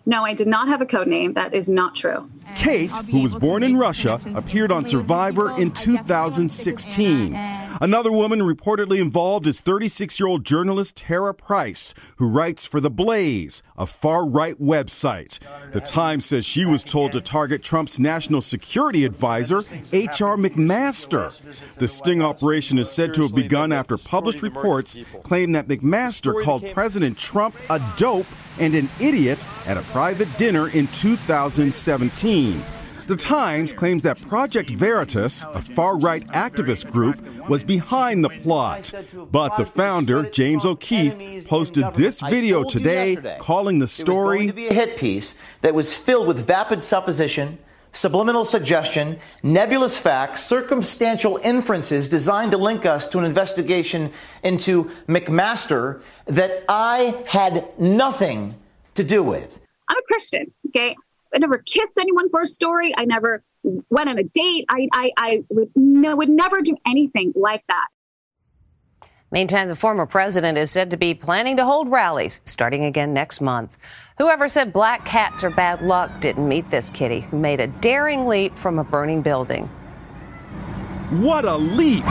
No, 0.07 0.23
I 0.23 0.33
did 0.33 0.47
not 0.47 0.69
have 0.69 0.81
a 0.81 0.85
code 0.85 1.07
name. 1.07 1.33
That 1.33 1.53
is 1.53 1.67
not 1.67 1.93
true. 1.93 2.29
Khait, 2.55 2.89
who 3.11 3.21
was 3.21 3.35
born 3.35 3.61
in 3.61 3.75
Russia, 3.75 4.21
appeared 4.35 4.71
on 4.71 4.85
Survivor 4.87 5.51
in 5.59 5.69
2016. 5.71 7.33
Another 7.79 8.11
woman 8.11 8.39
reportedly 8.39 8.99
involved 8.99 9.45
is 9.45 9.61
36 9.61 10.19
year 10.19 10.27
old 10.27 10.43
journalist 10.43 10.97
Tara 10.97 11.33
Price, 11.33 11.93
who 12.15 12.27
writes 12.27 12.65
for 12.65 12.79
The 12.79 12.89
Blaze, 12.89 13.61
a 13.77 13.85
far 13.85 14.27
right 14.27 14.59
website. 14.59 15.39
The 15.71 15.81
Times 15.81 16.25
says 16.25 16.45
she 16.45 16.65
was 16.65 16.83
told 16.83 17.11
to 17.11 17.21
target 17.21 17.61
Trump's 17.61 17.99
national 17.99 18.41
security 18.41 19.05
advisor, 19.05 19.61
H.R. 19.93 20.37
McMaster. 20.37 21.39
The 21.75 21.87
sting 21.87 22.21
operation 22.21 22.79
is 22.79 22.89
said 22.89 23.13
to 23.13 23.23
have 23.23 23.35
begun 23.35 23.71
after 23.71 23.97
published 23.97 24.41
reports 24.41 24.97
claim 25.23 25.51
that 25.51 25.67
McMaster 25.67 26.43
called 26.43 26.65
President 26.73 27.17
Trump 27.17 27.55
a 27.69 27.79
dope 27.95 28.27
and 28.59 28.73
an 28.73 28.89
idiot 28.99 29.45
at 29.67 29.77
a 29.77 29.83
private 29.83 30.35
dinner 30.37 30.69
in 30.69 30.87
2017. 30.87 32.63
The 33.07 33.15
Times 33.15 33.71
claims 33.71 34.03
that 34.03 34.21
Project 34.21 34.71
Veritas, 34.71 35.45
a 35.53 35.61
far 35.61 35.97
right 35.97 36.27
activist 36.27 36.91
group, 36.91 37.17
was 37.47 37.63
behind 37.63 38.21
the 38.21 38.29
plot. 38.29 38.93
But 39.31 39.55
the 39.55 39.65
founder, 39.65 40.29
James 40.29 40.65
O'Keefe, 40.65 41.47
posted 41.47 41.93
this 41.93 42.19
video 42.19 42.65
today 42.65 43.37
calling 43.39 43.79
the 43.79 43.87
story 43.87 44.47
to 44.47 44.53
be 44.53 44.67
a 44.67 44.73
hit 44.73 44.97
piece 44.97 45.35
that 45.61 45.73
was 45.73 45.95
filled 45.95 46.27
with 46.27 46.45
vapid 46.45 46.83
supposition, 46.83 47.59
subliminal 47.93 48.43
suggestion, 48.43 49.19
nebulous 49.41 49.97
facts, 49.97 50.43
circumstantial 50.43 51.39
inferences 51.43 52.09
designed 52.09 52.51
to 52.51 52.57
link 52.57 52.85
us 52.85 53.07
to 53.07 53.19
an 53.19 53.23
investigation 53.23 54.11
into 54.43 54.91
McMaster 55.07 56.01
that 56.25 56.65
I 56.67 57.23
had 57.25 57.69
nothing 57.79 58.55
to 58.95 59.03
do 59.05 59.23
with. 59.23 59.61
I'm 59.87 59.97
a 59.97 60.01
Christian, 60.01 60.51
okay? 60.67 60.93
I 61.37 61.39
never 61.39 61.59
kissed 61.59 61.99
anyone 61.99 62.31
for 62.31 62.41
a 62.41 62.47
story. 62.47 62.95
I 62.97 63.05
never 63.05 63.43
went 63.63 64.09
on 64.09 64.17
a 64.17 64.23
date. 64.23 64.65
I, 64.69 64.87
I, 64.91 65.11
I 65.17 65.43
would, 65.49 65.69
no, 65.75 66.15
would 66.15 66.29
never 66.29 66.61
do 66.61 66.75
anything 66.87 67.31
like 67.35 67.63
that. 67.67 67.87
Meantime, 69.29 69.67
the 69.67 69.75
former 69.75 70.07
president 70.07 70.57
is 70.57 70.71
said 70.71 70.89
to 70.89 70.97
be 70.97 71.13
planning 71.13 71.55
to 71.57 71.63
hold 71.63 71.91
rallies 71.91 72.41
starting 72.45 72.85
again 72.85 73.13
next 73.13 73.39
month. 73.39 73.77
Whoever 74.17 74.49
said 74.49 74.73
black 74.73 75.05
cats 75.05 75.43
are 75.43 75.51
bad 75.51 75.83
luck 75.83 76.21
didn't 76.21 76.47
meet 76.47 76.67
this 76.71 76.89
kitty 76.89 77.19
who 77.19 77.37
made 77.37 77.61
a 77.61 77.67
daring 77.67 78.25
leap 78.25 78.57
from 78.57 78.79
a 78.79 78.83
burning 78.83 79.21
building. 79.21 79.67
What 81.11 81.45
a 81.45 81.55
leap! 81.55 82.03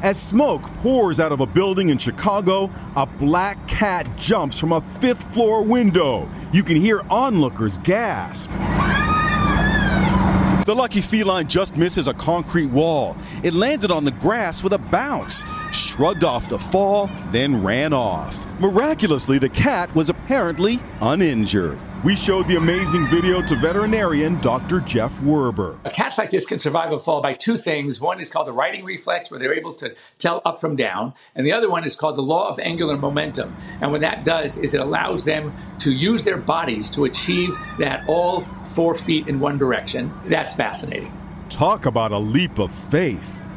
As 0.00 0.20
smoke 0.20 0.62
pours 0.74 1.18
out 1.18 1.32
of 1.32 1.40
a 1.40 1.46
building 1.46 1.88
in 1.88 1.98
Chicago, 1.98 2.70
a 2.94 3.04
black 3.04 3.66
cat 3.66 4.06
jumps 4.16 4.56
from 4.56 4.70
a 4.70 4.80
fifth 5.00 5.34
floor 5.34 5.62
window. 5.62 6.30
You 6.52 6.62
can 6.62 6.76
hear 6.76 7.02
onlookers 7.10 7.78
gasp. 7.78 8.52
The 10.66 10.74
lucky 10.74 11.00
feline 11.00 11.48
just 11.48 11.76
misses 11.76 12.06
a 12.06 12.14
concrete 12.14 12.70
wall. 12.70 13.16
It 13.42 13.54
landed 13.54 13.90
on 13.90 14.04
the 14.04 14.12
grass 14.12 14.62
with 14.62 14.72
a 14.72 14.78
bounce, 14.78 15.44
shrugged 15.72 16.22
off 16.22 16.48
the 16.48 16.58
fall, 16.58 17.10
then 17.32 17.60
ran 17.64 17.92
off. 17.92 18.46
Miraculously, 18.60 19.38
the 19.38 19.48
cat 19.48 19.92
was 19.96 20.10
apparently 20.10 20.78
uninjured. 21.00 21.80
We 22.04 22.14
showed 22.14 22.46
the 22.46 22.54
amazing 22.54 23.08
video 23.08 23.42
to 23.42 23.56
veterinarian 23.56 24.40
Dr. 24.40 24.78
Jeff 24.80 25.20
Werber. 25.20 25.80
A 25.84 25.90
Cats 25.90 26.16
like 26.16 26.30
this 26.30 26.46
can 26.46 26.60
survive 26.60 26.92
a 26.92 26.98
fall 26.98 27.20
by 27.20 27.34
two 27.34 27.58
things. 27.58 28.00
One 28.00 28.20
is 28.20 28.30
called 28.30 28.46
the 28.46 28.52
righting 28.52 28.84
reflex, 28.84 29.32
where 29.32 29.40
they're 29.40 29.52
able 29.52 29.72
to 29.74 29.96
tell 30.16 30.40
up 30.44 30.60
from 30.60 30.76
down, 30.76 31.12
and 31.34 31.44
the 31.44 31.50
other 31.50 31.68
one 31.68 31.82
is 31.82 31.96
called 31.96 32.14
the 32.14 32.22
law 32.22 32.48
of 32.50 32.60
angular 32.60 32.96
momentum. 32.96 33.56
And 33.80 33.90
what 33.90 34.00
that 34.02 34.24
does 34.24 34.58
is 34.58 34.74
it 34.74 34.80
allows 34.80 35.24
them 35.24 35.52
to 35.80 35.92
use 35.92 36.22
their 36.22 36.36
bodies 36.36 36.88
to 36.90 37.04
achieve 37.04 37.56
that 37.80 38.08
all 38.08 38.46
four 38.64 38.94
feet 38.94 39.26
in 39.26 39.40
one 39.40 39.58
direction. 39.58 40.12
That's 40.26 40.54
fascinating. 40.54 41.12
Talk 41.48 41.86
about 41.86 42.12
a 42.12 42.18
leap 42.18 42.60
of 42.60 42.70
faith. 42.70 43.48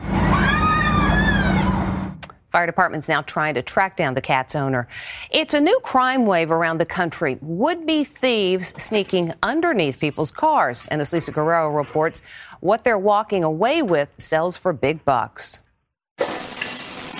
Fire 2.51 2.65
department's 2.65 3.07
now 3.07 3.21
trying 3.21 3.53
to 3.53 3.61
track 3.61 3.95
down 3.95 4.13
the 4.13 4.21
cat's 4.21 4.55
owner. 4.55 4.87
It's 5.29 5.53
a 5.53 5.61
new 5.61 5.79
crime 5.83 6.25
wave 6.25 6.51
around 6.51 6.79
the 6.79 6.85
country. 6.85 7.37
Would 7.41 7.85
be 7.85 8.03
thieves 8.03 8.73
sneaking 8.81 9.33
underneath 9.41 9.99
people's 9.99 10.31
cars. 10.31 10.85
And 10.89 10.99
as 10.99 11.13
Lisa 11.13 11.31
Guerrero 11.31 11.69
reports, 11.69 12.21
what 12.59 12.83
they're 12.83 12.97
walking 12.97 13.45
away 13.45 13.81
with 13.81 14.09
sells 14.17 14.57
for 14.57 14.73
big 14.73 15.03
bucks. 15.05 15.61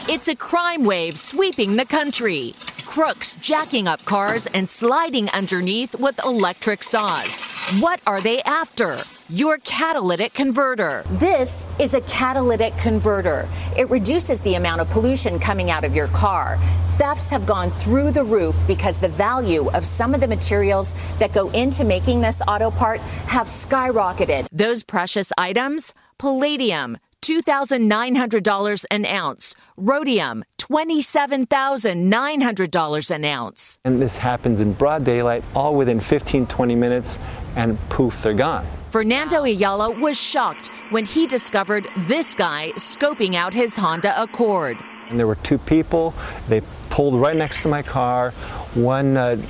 It's 0.10 0.28
a 0.28 0.36
crime 0.36 0.84
wave 0.84 1.18
sweeping 1.18 1.78
the 1.78 1.86
country. 1.86 2.54
Crooks 2.86 3.36
jacking 3.36 3.88
up 3.88 4.04
cars 4.04 4.48
and 4.48 4.70
sliding 4.70 5.30
underneath 5.30 5.96
with 5.98 6.20
electric 6.26 6.84
saws. 6.84 7.40
What 7.80 8.02
are 8.06 8.20
they 8.20 8.42
after? 8.42 8.98
Your 9.34 9.60
catalytic 9.60 10.34
converter. 10.34 11.06
This 11.12 11.66
is 11.80 11.94
a 11.94 12.02
catalytic 12.02 12.78
converter. 12.78 13.48
It 13.78 13.90
reduces 13.90 14.42
the 14.42 14.56
amount 14.56 14.82
of 14.82 14.90
pollution 14.90 15.40
coming 15.40 15.72
out 15.72 15.86
of 15.86 15.96
your 15.96 16.08
car. 16.08 16.60
Thefts 16.98 17.30
have 17.30 17.46
gone 17.46 17.72
through 17.72 18.12
the 18.12 18.26
roof 18.26 18.62
because 18.68 19.00
the 19.00 19.08
value 19.08 19.72
of 19.72 19.88
some 19.88 20.14
of 20.14 20.20
the 20.20 20.28
materials 20.28 20.98
that 21.20 21.32
go 21.32 21.50
into 21.52 21.86
making 21.86 22.20
this 22.20 22.42
auto 22.46 22.72
part 22.72 23.00
have 23.00 23.48
skyrocketed. 23.48 24.48
Those 24.52 24.84
precious 24.84 25.32
items? 25.38 25.94
Palladium, 26.18 26.98
$2,900 27.22 28.86
an 28.92 29.06
ounce. 29.06 29.56
Rhodium, 29.78 30.44
$27,900 30.58 33.12
an 33.12 33.24
ounce. 33.24 33.80
And 33.86 34.02
this 34.02 34.18
happens 34.18 34.60
in 34.60 34.74
broad 34.74 35.06
daylight, 35.06 35.46
all 35.56 35.76
within 35.76 36.02
15, 36.02 36.48
20 36.48 36.76
minutes, 36.76 37.18
and 37.56 37.80
poof, 37.88 38.24
they're 38.24 38.34
gone. 38.34 38.68
Fernando 38.92 39.44
Ayala 39.44 39.90
was 39.90 40.20
shocked 40.20 40.68
when 40.90 41.06
he 41.06 41.26
discovered 41.26 41.88
this 41.96 42.36
guy 42.36 42.74
scoping 42.76 43.36
out 43.36 43.54
his 43.54 43.74
Honda 43.78 44.22
Accord. 44.22 44.78
And 45.08 45.18
there 45.18 45.28
were 45.28 45.36
two 45.36 45.58
people. 45.58 46.14
They 46.50 46.62
pulled 46.90 47.16
right 47.16 47.38
next 47.38 47.62
to 47.62 47.70
my 47.70 47.84
car. 47.84 48.32
One 48.74 49.16
uh, 49.16 49.42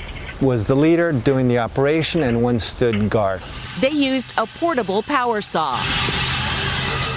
was 0.41 0.65
the 0.65 0.75
leader 0.75 1.11
doing 1.11 1.47
the 1.47 1.57
operation, 1.57 2.21
and 2.21 2.43
one 2.43 2.59
stood 2.59 3.09
guard. 3.09 3.41
They 3.79 3.89
used 3.89 4.35
a 4.37 4.45
portable 4.45 5.01
power 5.01 5.41
saw 5.41 5.75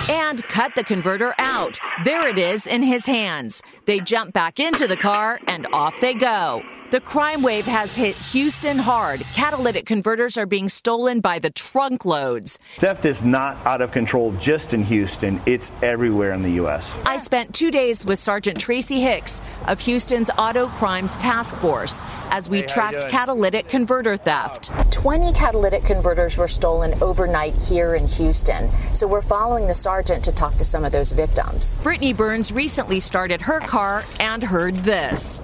and 0.08 0.42
cut 0.44 0.74
the 0.76 0.84
converter 0.84 1.34
out. 1.36 1.78
There 2.04 2.26
it 2.26 2.38
is 2.38 2.66
in 2.66 2.82
his 2.82 3.04
hands. 3.04 3.62
They 3.84 4.00
jump 4.00 4.32
back 4.32 4.58
into 4.58 4.86
the 4.88 4.96
car 4.96 5.40
and 5.46 5.66
off 5.74 6.00
they 6.00 6.14
go. 6.14 6.62
The 6.90 7.00
crime 7.00 7.42
wave 7.42 7.64
has 7.64 7.96
hit 7.96 8.14
Houston 8.16 8.78
hard. 8.78 9.22
Catalytic 9.32 9.86
converters 9.86 10.36
are 10.36 10.46
being 10.46 10.68
stolen 10.68 11.20
by 11.20 11.38
the 11.38 11.50
trunk 11.50 12.04
loads. 12.04 12.58
Theft 12.76 13.04
is 13.04 13.24
not 13.24 13.56
out 13.66 13.80
of 13.80 13.90
control 13.90 14.32
just 14.32 14.74
in 14.74 14.82
Houston, 14.84 15.40
it's 15.46 15.72
everywhere 15.82 16.32
in 16.32 16.42
the 16.42 16.50
U.S. 16.50 16.96
I 17.06 17.16
spent 17.16 17.54
two 17.54 17.70
days 17.70 18.04
with 18.04 18.18
Sergeant 18.18 18.60
Tracy 18.60 19.00
Hicks 19.00 19.42
of 19.66 19.80
Houston's 19.80 20.30
Auto 20.38 20.68
Crimes 20.68 21.16
Task 21.16 21.56
Force 21.56 22.04
as 22.30 22.48
we 22.50 22.58
Hey, 22.58 22.66
tracked 22.66 23.08
catalytic 23.08 23.66
converter 23.66 24.16
theft. 24.16 24.70
20 24.92 25.32
catalytic 25.32 25.84
converters 25.84 26.36
were 26.36 26.48
stolen 26.48 26.94
overnight 27.02 27.54
here 27.54 27.94
in 27.94 28.06
Houston. 28.06 28.70
So 28.92 29.08
we're 29.08 29.22
following 29.22 29.66
the 29.66 29.74
sergeant 29.74 30.22
to 30.24 30.32
talk 30.32 30.54
to 30.58 30.64
some 30.64 30.84
of 30.84 30.92
those 30.92 31.12
victims. 31.12 31.78
Brittany 31.78 32.12
Burns 32.12 32.52
recently 32.52 33.00
started 33.00 33.42
her 33.42 33.60
car 33.60 34.04
and 34.20 34.42
heard 34.42 34.76
this. 34.76 35.42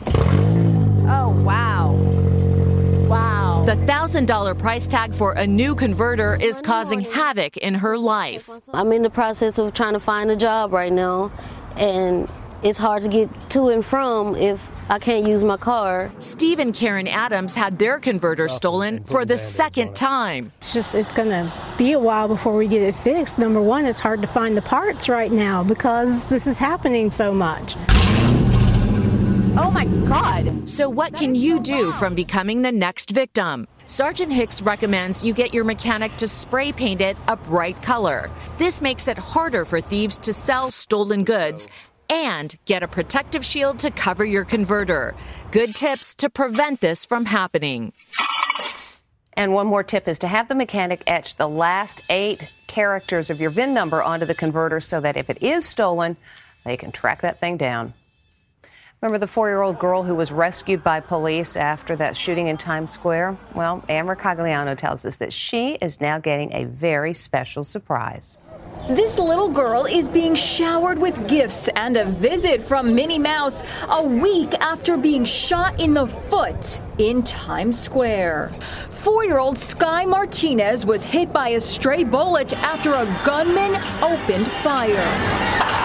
The 3.70 3.76
$1,000 3.76 4.58
price 4.58 4.88
tag 4.88 5.14
for 5.14 5.30
a 5.34 5.46
new 5.46 5.76
converter 5.76 6.34
is 6.34 6.60
causing 6.60 7.02
havoc 7.02 7.56
in 7.56 7.74
her 7.74 7.96
life. 7.96 8.50
I'm 8.74 8.90
in 8.90 9.02
the 9.02 9.10
process 9.10 9.58
of 9.58 9.74
trying 9.74 9.92
to 9.92 10.00
find 10.00 10.28
a 10.28 10.34
job 10.34 10.72
right 10.72 10.92
now, 10.92 11.30
and 11.76 12.28
it's 12.64 12.78
hard 12.78 13.04
to 13.04 13.08
get 13.08 13.28
to 13.50 13.68
and 13.68 13.86
from 13.86 14.34
if 14.34 14.72
I 14.90 14.98
can't 14.98 15.24
use 15.24 15.44
my 15.44 15.56
car. 15.56 16.10
Steve 16.18 16.58
and 16.58 16.74
Karen 16.74 17.06
Adams 17.06 17.54
had 17.54 17.76
their 17.76 18.00
converter 18.00 18.48
stolen 18.48 19.04
for 19.04 19.24
the 19.24 19.38
second 19.38 19.94
time. 19.94 20.50
It's 20.56 20.72
just 20.72 20.96
it's 20.96 21.12
going 21.12 21.28
to 21.28 21.52
be 21.78 21.92
a 21.92 22.00
while 22.00 22.26
before 22.26 22.56
we 22.56 22.66
get 22.66 22.82
it 22.82 22.96
fixed. 22.96 23.38
Number 23.38 23.62
one, 23.62 23.86
it's 23.86 24.00
hard 24.00 24.20
to 24.22 24.26
find 24.26 24.56
the 24.56 24.62
parts 24.62 25.08
right 25.08 25.30
now 25.30 25.62
because 25.62 26.24
this 26.24 26.48
is 26.48 26.58
happening 26.58 27.08
so 27.08 27.32
much. 27.32 27.76
Oh 29.62 29.70
my 29.70 29.84
God! 29.84 30.66
So, 30.66 30.88
what 30.88 31.12
can 31.12 31.34
you 31.34 31.60
do 31.60 31.92
from 31.92 32.14
becoming 32.14 32.62
the 32.62 32.72
next 32.72 33.10
victim? 33.10 33.68
Sergeant 33.84 34.32
Hicks 34.32 34.62
recommends 34.62 35.22
you 35.22 35.34
get 35.34 35.52
your 35.52 35.64
mechanic 35.64 36.16
to 36.16 36.26
spray 36.26 36.72
paint 36.72 37.02
it 37.02 37.14
a 37.28 37.36
bright 37.36 37.76
color. 37.82 38.30
This 38.56 38.80
makes 38.80 39.06
it 39.06 39.18
harder 39.18 39.66
for 39.66 39.82
thieves 39.82 40.18
to 40.20 40.32
sell 40.32 40.70
stolen 40.70 41.24
goods 41.24 41.68
and 42.08 42.56
get 42.64 42.82
a 42.82 42.88
protective 42.88 43.44
shield 43.44 43.78
to 43.80 43.90
cover 43.90 44.24
your 44.24 44.46
converter. 44.46 45.14
Good 45.50 45.74
tips 45.74 46.14
to 46.14 46.30
prevent 46.30 46.80
this 46.80 47.04
from 47.04 47.26
happening. 47.26 47.92
And 49.34 49.52
one 49.52 49.66
more 49.66 49.82
tip 49.82 50.08
is 50.08 50.18
to 50.20 50.26
have 50.26 50.48
the 50.48 50.54
mechanic 50.54 51.02
etch 51.06 51.36
the 51.36 51.48
last 51.48 52.00
eight 52.08 52.50
characters 52.66 53.28
of 53.28 53.42
your 53.42 53.50
VIN 53.50 53.74
number 53.74 54.02
onto 54.02 54.24
the 54.24 54.34
converter 54.34 54.80
so 54.80 55.02
that 55.02 55.18
if 55.18 55.28
it 55.28 55.42
is 55.42 55.66
stolen, 55.66 56.16
they 56.64 56.78
can 56.78 56.92
track 56.92 57.20
that 57.20 57.40
thing 57.40 57.58
down. 57.58 57.92
Remember 59.02 59.16
the 59.16 59.26
four 59.26 59.48
year 59.48 59.62
old 59.62 59.78
girl 59.78 60.02
who 60.02 60.14
was 60.14 60.30
rescued 60.30 60.84
by 60.84 61.00
police 61.00 61.56
after 61.56 61.96
that 61.96 62.14
shooting 62.14 62.48
in 62.48 62.58
Times 62.58 62.90
Square? 62.90 63.38
Well, 63.54 63.82
Amber 63.88 64.14
Cagliano 64.14 64.76
tells 64.76 65.06
us 65.06 65.16
that 65.16 65.32
she 65.32 65.78
is 65.80 66.02
now 66.02 66.18
getting 66.18 66.54
a 66.54 66.64
very 66.64 67.14
special 67.14 67.64
surprise. 67.64 68.42
This 68.90 69.18
little 69.18 69.48
girl 69.48 69.86
is 69.86 70.06
being 70.06 70.34
showered 70.34 70.98
with 70.98 71.26
gifts 71.26 71.68
and 71.68 71.96
a 71.96 72.04
visit 72.04 72.60
from 72.60 72.94
Minnie 72.94 73.18
Mouse 73.18 73.62
a 73.88 74.02
week 74.02 74.52
after 74.60 74.98
being 74.98 75.24
shot 75.24 75.80
in 75.80 75.94
the 75.94 76.06
foot 76.06 76.78
in 76.98 77.22
Times 77.22 77.80
Square. 77.80 78.52
Four 78.90 79.24
year 79.24 79.38
old 79.38 79.58
Sky 79.58 80.04
Martinez 80.04 80.84
was 80.84 81.06
hit 81.06 81.32
by 81.32 81.48
a 81.50 81.60
stray 81.62 82.04
bullet 82.04 82.52
after 82.52 82.92
a 82.92 83.06
gunman 83.24 83.76
opened 84.02 84.52
fire. 84.62 85.79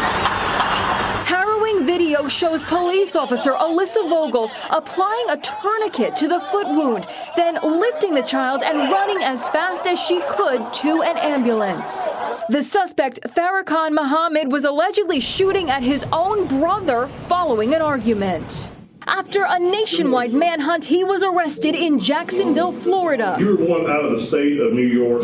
Video 2.16 2.30
shows 2.30 2.64
police 2.64 3.14
officer 3.14 3.52
Alyssa 3.52 4.08
Vogel 4.08 4.50
applying 4.70 5.30
a 5.32 5.38
tourniquet 5.38 6.16
to 6.16 6.30
the 6.30 6.40
foot 6.40 6.66
wound, 6.66 7.06
then 7.36 7.60
lifting 7.62 8.14
the 8.14 8.22
child 8.22 8.64
and 8.64 8.90
running 8.90 9.22
as 9.22 9.50
fast 9.50 9.86
as 9.86 10.00
she 10.00 10.22
could 10.30 10.62
to 10.76 11.02
an 11.02 11.18
ambulance. 11.18 12.08
The 12.48 12.64
suspect, 12.64 13.20
Farrakhan 13.36 13.92
Muhammad, 13.92 14.50
was 14.50 14.64
allegedly 14.64 15.20
shooting 15.20 15.70
at 15.70 15.84
his 15.84 16.06
own 16.14 16.48
brother 16.48 17.08
following 17.28 17.76
an 17.76 17.82
argument. 17.82 18.72
After 19.06 19.44
a 19.46 19.60
nationwide 19.60 20.32
manhunt, 20.32 20.86
he 20.86 21.04
was 21.04 21.22
arrested 21.22 21.76
in 21.76 22.00
Jacksonville, 22.00 22.72
Florida. 22.72 23.36
You're 23.38 23.58
one 23.58 23.90
out 23.90 24.06
of 24.06 24.12
the 24.14 24.26
state 24.26 24.62
of 24.62 24.72
New 24.72 24.88
York 24.88 25.24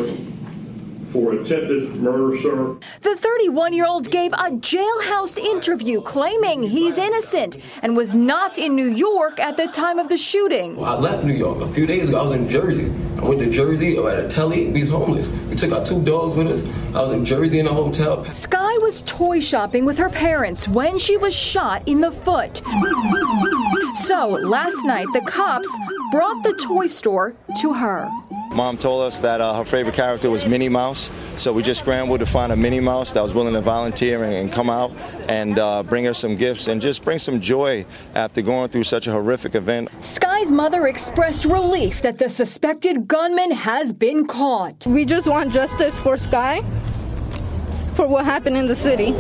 for 1.12 1.34
attempted 1.34 1.96
murder, 1.96 2.38
sir. 2.38 2.78
The 3.02 3.16
31 3.16 3.74
year 3.74 3.86
old 3.86 4.10
gave 4.10 4.32
a 4.34 4.52
jailhouse 4.52 5.38
interview 5.38 6.02
claiming 6.02 6.64
he's 6.64 6.98
innocent 6.98 7.58
and 7.82 7.96
was 7.96 8.14
not 8.14 8.58
in 8.58 8.76
New 8.76 8.90
York 8.90 9.40
at 9.40 9.58
the 9.58 9.68
time 9.68 10.00
of 10.00 10.10
the 10.10 10.18
shooting. 10.18 10.78
Well, 10.78 10.86
I 10.86 11.00
left 11.00 11.26
New 11.26 11.34
York 11.34 11.60
a 11.62 11.68
few 11.68 11.86
days 11.86 12.10
ago. 12.10 12.20
I 12.20 12.24
was 12.24 12.34
in 12.34 12.48
Jersey. 12.48 12.92
I 13.18 13.26
went 13.26 13.40
to 13.42 13.50
Jersey 13.50 13.98
at 13.98 14.20
a 14.20 14.28
telly. 14.28 14.72
He's 14.72 14.90
homeless. 14.90 15.30
We 15.50 15.56
took 15.56 15.72
our 15.72 15.84
two 15.84 16.02
dogs 16.04 16.36
with 16.36 16.48
us. 16.48 16.66
I 16.96 17.02
was 17.02 17.14
in 17.14 17.26
Jersey 17.26 17.60
in 17.60 17.68
a 17.68 17.74
hotel. 17.74 18.24
Sky 18.26 18.78
was 18.80 19.04
toy 19.04 19.40
shopping 19.40 19.86
with 19.86 19.98
her 19.98 20.10
parents 20.10 20.68
when 20.68 20.98
she 20.98 21.18
was 21.18 21.36
shot 21.36 21.88
in 21.88 22.02
the 22.02 22.12
foot. 22.12 22.62
So 23.96 24.28
last 24.30 24.84
night, 24.86 25.08
the 25.14 25.22
cops 25.22 25.70
brought 26.12 26.44
the 26.44 26.54
toy 26.54 26.88
store 26.88 27.36
to 27.60 27.74
her. 27.74 28.10
Mom 28.54 28.78
told 28.78 29.04
us 29.04 29.22
that 29.22 29.40
uh, 29.40 29.54
her 29.54 29.64
favorite 29.64 29.96
character 29.96 30.30
was 30.30 30.46
Minnie 30.46 30.68
Mouse, 30.68 31.10
so 31.38 31.54
we 31.54 31.64
just 31.64 31.80
scrambled 31.80 32.20
to 32.20 32.26
find 32.26 32.52
a 32.52 32.56
Minnie 32.56 32.82
Mouse 32.82 33.14
that 33.14 33.24
was 33.24 33.34
willing 33.34 33.54
to 33.54 33.62
volunteer 33.62 34.24
and, 34.26 34.34
and 34.34 34.52
come 34.52 34.70
out 34.70 34.92
and 35.30 35.58
uh, 35.58 35.84
bring 35.84 36.04
her 36.04 36.14
some 36.14 36.36
gifts 36.36 36.68
and 36.68 36.82
just 36.82 37.02
bring 37.04 37.18
some 37.18 37.40
joy 37.40 37.86
after 38.14 38.42
going 38.42 38.70
through 38.70 38.84
such 38.84 39.08
a 39.08 39.12
horrific 39.12 39.56
event. 39.56 39.90
Sky's 40.04 40.52
mother 40.52 40.88
expressed 40.88 41.46
relief 41.46 42.02
that 42.02 42.18
the 42.18 42.28
suspected 42.28 43.08
gunman 43.08 43.52
has 43.52 43.94
been 43.94 44.28
caught. 44.28 44.86
We 44.86 45.06
just 45.06 45.28
want 45.28 45.54
justice 45.54 45.98
for 46.02 46.18
Sky 46.18 46.62
for 47.94 48.06
what 48.06 48.26
happened 48.26 48.58
in 48.58 48.68
the 48.68 48.76
city. 48.76 49.14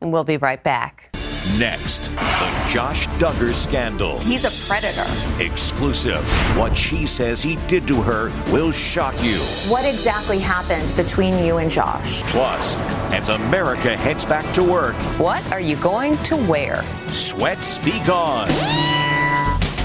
And 0.00 0.12
we'll 0.12 0.24
be 0.24 0.36
right 0.36 0.62
back. 0.62 1.14
Next, 1.56 2.10
the 2.10 2.66
Josh 2.68 3.06
Duggar 3.18 3.54
scandal. 3.54 4.18
He's 4.18 4.44
a 4.44 4.68
predator. 4.68 5.06
Exclusive. 5.42 6.22
What 6.56 6.76
she 6.76 7.06
says 7.06 7.42
he 7.42 7.56
did 7.68 7.88
to 7.88 8.02
her 8.02 8.30
will 8.52 8.70
shock 8.70 9.14
you. 9.22 9.38
What 9.70 9.86
exactly 9.86 10.38
happened 10.38 10.94
between 10.94 11.42
you 11.42 11.56
and 11.56 11.70
Josh? 11.70 12.22
Plus, 12.24 12.76
as 13.12 13.30
America 13.30 13.96
heads 13.96 14.26
back 14.26 14.52
to 14.54 14.62
work, 14.62 14.94
what 15.18 15.44
are 15.50 15.60
you 15.60 15.76
going 15.76 16.18
to 16.18 16.36
wear? 16.36 16.84
Sweats 17.06 17.78
be 17.78 17.98
gone. 18.04 18.48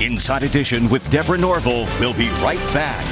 Inside 0.01 0.43
Edition 0.43 0.89
with 0.89 1.09
Deborah 1.09 1.37
Norville. 1.37 1.87
We'll 1.99 2.13
be 2.13 2.29
right 2.41 2.59
back. 2.73 3.05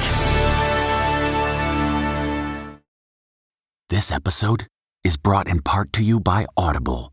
This 3.88 4.12
episode 4.12 4.66
is 5.02 5.16
brought 5.16 5.48
in 5.48 5.62
part 5.62 5.92
to 5.94 6.02
you 6.02 6.20
by 6.20 6.46
Audible 6.56 7.12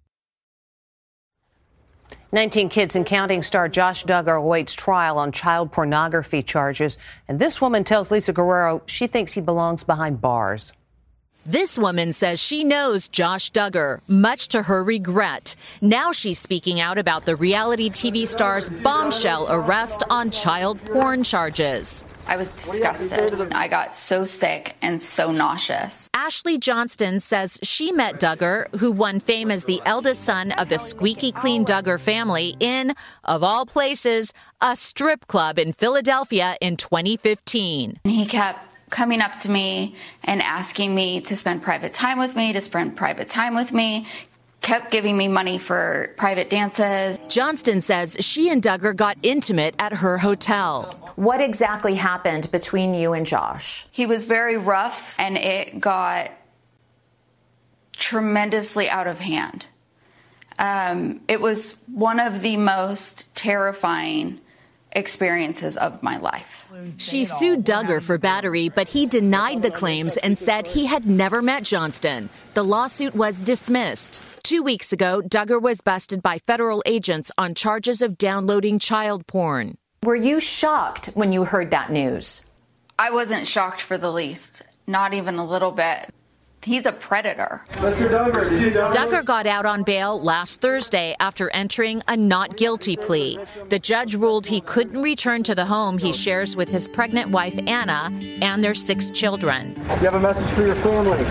19 2.33 2.69
Kids 2.69 2.95
and 2.95 3.05
Counting 3.05 3.43
star 3.43 3.67
Josh 3.67 4.05
Duggar 4.05 4.37
awaits 4.37 4.73
trial 4.73 5.19
on 5.19 5.33
child 5.33 5.69
pornography 5.69 6.41
charges. 6.41 6.97
And 7.27 7.37
this 7.37 7.59
woman 7.59 7.83
tells 7.83 8.09
Lisa 8.09 8.31
Guerrero 8.31 8.81
she 8.85 9.05
thinks 9.07 9.33
he 9.33 9.41
belongs 9.41 9.83
behind 9.83 10.21
bars. 10.21 10.71
This 11.45 11.75
woman 11.75 12.11
says 12.11 12.39
she 12.39 12.63
knows 12.63 13.09
Josh 13.09 13.51
Duggar, 13.51 14.01
much 14.07 14.49
to 14.49 14.61
her 14.61 14.83
regret. 14.83 15.55
Now 15.81 16.11
she's 16.11 16.39
speaking 16.39 16.79
out 16.79 16.99
about 16.99 17.25
the 17.25 17.35
reality 17.35 17.89
TV 17.89 18.27
star's 18.27 18.69
bombshell 18.69 19.47
arrest 19.49 20.03
on 20.11 20.29
child 20.29 20.79
porn 20.85 21.23
charges. 21.23 22.05
I 22.27 22.37
was 22.37 22.51
disgusted. 22.51 23.51
I 23.53 23.67
got 23.67 23.91
so 23.91 24.23
sick 24.23 24.75
and 24.83 25.01
so 25.01 25.31
nauseous. 25.31 26.11
Ashley 26.13 26.59
Johnston 26.59 27.19
says 27.19 27.57
she 27.63 27.91
met 27.91 28.19
Duggar, 28.19 28.67
who 28.75 28.91
won 28.91 29.19
fame 29.19 29.49
as 29.49 29.65
the 29.65 29.81
eldest 29.83 30.23
son 30.23 30.51
of 30.53 30.69
the 30.69 30.77
squeaky 30.77 31.31
clean 31.31 31.65
Duggar 31.65 31.99
family, 31.99 32.55
in, 32.59 32.93
of 33.23 33.43
all 33.43 33.65
places, 33.65 34.31
a 34.61 34.75
strip 34.75 35.25
club 35.25 35.57
in 35.57 35.73
Philadelphia 35.73 36.55
in 36.61 36.77
2015. 36.77 37.99
He 38.03 38.25
kept 38.27 38.70
coming 38.91 39.21
up 39.21 39.37
to 39.39 39.49
me 39.49 39.95
and 40.23 40.41
asking 40.41 40.93
me 40.93 41.21
to 41.21 41.35
spend 41.35 41.63
private 41.63 41.93
time 41.93 42.19
with 42.19 42.35
me, 42.35 42.53
to 42.53 42.61
spend 42.61 42.95
private 42.95 43.27
time 43.27 43.55
with 43.55 43.73
me, 43.73 44.05
kept 44.61 44.91
giving 44.91 45.17
me 45.17 45.27
money 45.27 45.57
for 45.57 46.13
private 46.17 46.49
dances. 46.49 47.17
Johnston 47.27 47.81
says 47.81 48.15
she 48.19 48.49
and 48.49 48.61
Duggar 48.61 48.95
got 48.95 49.17
intimate 49.23 49.73
at 49.79 49.93
her 49.93 50.19
hotel. 50.19 50.83
What 51.15 51.41
exactly 51.41 51.95
happened 51.95 52.51
between 52.51 52.93
you 52.93 53.13
and 53.13 53.25
Josh? 53.25 53.87
He 53.91 54.05
was 54.05 54.25
very 54.25 54.57
rough 54.57 55.15
and 55.17 55.37
it 55.37 55.79
got 55.79 56.31
tremendously 57.93 58.89
out 58.89 59.07
of 59.07 59.19
hand. 59.19 59.67
Um, 60.59 61.21
it 61.27 61.41
was 61.41 61.75
one 61.87 62.19
of 62.19 62.41
the 62.41 62.57
most 62.57 63.33
terrifying 63.35 64.39
experiences 64.93 65.77
of 65.77 66.01
my 66.03 66.17
life. 66.17 66.67
She 66.97 67.25
sued 67.25 67.65
Duggar 67.65 68.01
for 68.01 68.17
battery, 68.17 68.69
but 68.69 68.87
he 68.87 69.05
denied 69.05 69.61
the 69.61 69.71
claims 69.71 70.17
and 70.17 70.37
said 70.37 70.67
he 70.67 70.85
had 70.85 71.05
never 71.05 71.41
met 71.41 71.63
Johnston. 71.63 72.29
The 72.53 72.63
lawsuit 72.63 73.15
was 73.15 73.39
dismissed. 73.39 74.21
Two 74.43 74.63
weeks 74.63 74.91
ago, 74.91 75.21
Duggar 75.21 75.61
was 75.61 75.81
busted 75.81 76.21
by 76.21 76.39
federal 76.39 76.81
agents 76.85 77.31
on 77.37 77.55
charges 77.55 78.01
of 78.01 78.17
downloading 78.17 78.79
child 78.79 79.27
porn. 79.27 79.77
Were 80.03 80.15
you 80.15 80.39
shocked 80.39 81.07
when 81.13 81.31
you 81.31 81.45
heard 81.45 81.71
that 81.71 81.91
news? 81.91 82.47
I 82.97 83.11
wasn't 83.11 83.47
shocked 83.47 83.81
for 83.81 83.97
the 83.97 84.11
least, 84.11 84.63
not 84.87 85.13
even 85.13 85.35
a 85.35 85.45
little 85.45 85.71
bit. 85.71 86.09
He's 86.63 86.85
a 86.85 86.91
predator. 86.91 87.61
Duggar 87.71 89.25
got 89.25 89.47
out 89.47 89.65
on 89.65 89.81
bail 89.83 90.21
last 90.21 90.61
Thursday 90.61 91.15
after 91.19 91.49
entering 91.51 92.01
a 92.07 92.15
not 92.15 92.55
guilty 92.55 92.95
plea. 92.95 93.39
The 93.69 93.79
judge 93.79 94.15
ruled 94.15 94.45
he 94.45 94.61
couldn't 94.61 95.01
return 95.01 95.41
to 95.43 95.55
the 95.55 95.65
home 95.65 95.97
he 95.97 96.13
shares 96.13 96.55
with 96.55 96.69
his 96.69 96.87
pregnant 96.87 97.31
wife, 97.31 97.57
Anna, 97.67 98.11
and 98.41 98.63
their 98.63 98.75
six 98.75 99.09
children. 99.09 99.73
You 99.75 100.09
have 100.09 100.15
a 100.15 100.19
message 100.19 100.49
for 100.51 100.65
your 100.65 100.75
family. 100.75 101.25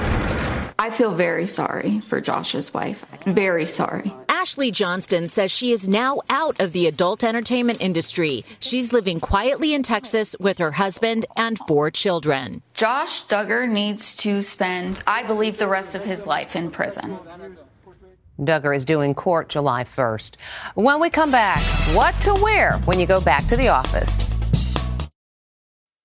I 0.80 0.90
feel 0.90 1.12
very 1.12 1.46
sorry 1.46 2.00
for 2.00 2.20
Josh's 2.20 2.72
wife. 2.72 3.04
Very 3.26 3.66
sorry. 3.66 4.12
Ashley 4.40 4.70
Johnston 4.70 5.28
says 5.28 5.50
she 5.50 5.70
is 5.70 5.86
now 5.86 6.22
out 6.30 6.62
of 6.62 6.72
the 6.72 6.86
adult 6.86 7.24
entertainment 7.24 7.82
industry. 7.82 8.42
She's 8.58 8.90
living 8.90 9.20
quietly 9.20 9.74
in 9.74 9.82
Texas 9.82 10.34
with 10.40 10.56
her 10.56 10.70
husband 10.70 11.26
and 11.36 11.58
four 11.68 11.90
children. 11.90 12.62
Josh 12.72 13.26
Duggar 13.26 13.68
needs 13.68 14.16
to 14.16 14.40
spend, 14.40 15.02
I 15.06 15.24
believe, 15.24 15.58
the 15.58 15.68
rest 15.68 15.94
of 15.94 16.02
his 16.02 16.26
life 16.26 16.56
in 16.56 16.70
prison. 16.70 17.18
Duggar 18.40 18.74
is 18.74 18.86
due 18.86 19.02
in 19.02 19.12
court 19.12 19.50
July 19.50 19.84
1st. 19.84 20.36
When 20.74 21.00
we 21.00 21.10
come 21.10 21.30
back, 21.30 21.62
what 21.94 22.14
to 22.22 22.32
wear 22.32 22.78
when 22.86 22.98
you 22.98 23.04
go 23.04 23.20
back 23.20 23.46
to 23.48 23.56
the 23.56 23.68
office. 23.68 24.30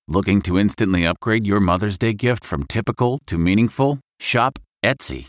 Looking 0.08 0.42
to 0.42 0.58
instantly 0.58 1.06
upgrade 1.06 1.46
your 1.46 1.60
Mother's 1.60 1.96
Day 1.96 2.12
gift 2.12 2.44
from 2.44 2.64
typical 2.64 3.18
to 3.28 3.38
meaningful? 3.38 3.98
Shop 4.20 4.58
Etsy. 4.84 5.28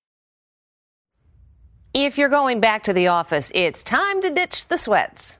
If 1.93 2.17
you're 2.17 2.29
going 2.29 2.61
back 2.61 2.83
to 2.83 2.93
the 2.93 3.07
office, 3.07 3.51
it's 3.53 3.83
time 3.83 4.21
to 4.21 4.29
ditch 4.29 4.69
the 4.69 4.77
sweats. 4.77 5.37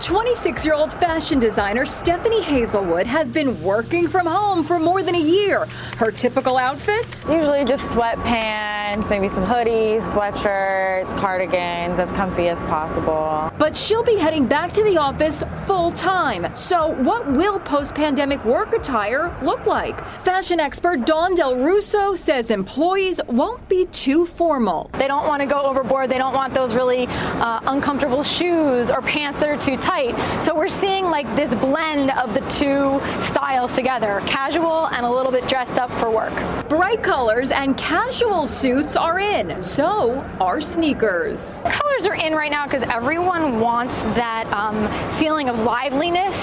26 0.00 0.66
year 0.66 0.74
old 0.74 0.92
fashion 0.92 1.38
designer 1.38 1.86
Stephanie 1.86 2.42
Hazelwood 2.42 3.06
has 3.06 3.30
been 3.30 3.60
working 3.62 4.06
from 4.06 4.26
home 4.26 4.62
for 4.62 4.78
more 4.78 5.02
than 5.02 5.14
a 5.14 5.20
year. 5.20 5.66
Her 5.96 6.10
typical 6.10 6.58
outfits? 6.58 7.24
Usually 7.24 7.64
just 7.64 7.90
sweatpants, 7.90 9.08
maybe 9.08 9.28
some 9.28 9.44
hoodies, 9.44 10.02
sweatshirts, 10.02 11.08
cardigans, 11.18 11.98
as 11.98 12.10
comfy 12.12 12.48
as 12.48 12.60
possible. 12.62 13.50
But 13.58 13.74
she'll 13.76 14.04
be 14.04 14.16
heading 14.16 14.46
back 14.46 14.70
to 14.72 14.82
the 14.84 14.98
office 14.98 15.42
full 15.66 15.90
time. 15.92 16.52
So, 16.54 16.88
what 16.88 17.30
will 17.32 17.58
post 17.58 17.94
pandemic 17.94 18.44
work 18.44 18.74
attire 18.74 19.34
look 19.42 19.64
like? 19.66 20.06
Fashion 20.20 20.60
expert 20.60 21.06
Dawn 21.06 21.34
Del 21.34 21.56
Russo 21.56 22.14
says 22.14 22.50
employees 22.50 23.20
won't 23.28 23.66
be 23.68 23.86
too 23.86 24.26
formal. 24.26 24.90
They 24.92 25.08
don't 25.08 25.26
want 25.26 25.40
to 25.40 25.46
go 25.46 25.62
overboard. 25.62 26.10
They 26.10 26.18
don't 26.18 26.34
want 26.34 26.52
those 26.52 26.74
really 26.74 27.06
uh, 27.06 27.60
uncomfortable 27.64 28.22
shoes 28.22 28.90
or 28.90 29.00
pants 29.00 29.38
that 29.40 29.48
are 29.48 29.56
too 29.56 29.75
tight. 29.76 30.14
So 30.42 30.54
we're 30.54 30.68
seeing 30.68 31.04
like 31.06 31.26
this 31.36 31.54
blend 31.56 32.10
of 32.12 32.34
the 32.34 32.40
two 32.48 33.00
styles 33.22 33.72
together 33.72 34.22
casual 34.26 34.86
and 34.86 35.04
a 35.04 35.10
little 35.10 35.32
bit 35.32 35.46
dressed 35.48 35.76
up 35.76 35.90
for 36.00 36.10
work. 36.10 36.34
Bright 36.68 37.02
colors 37.02 37.50
and 37.50 37.76
casual 37.76 38.46
suits 38.46 38.96
are 38.96 39.18
in, 39.18 39.62
so 39.62 40.20
are 40.40 40.60
sneakers. 40.60 41.64
Colors 41.68 42.06
are 42.06 42.14
in 42.14 42.34
right 42.34 42.50
now 42.50 42.66
because 42.66 42.82
everyone 42.92 43.60
wants 43.60 43.96
that 44.16 44.46
um, 44.52 44.86
feeling 45.18 45.48
of 45.48 45.58
liveliness, 45.60 46.36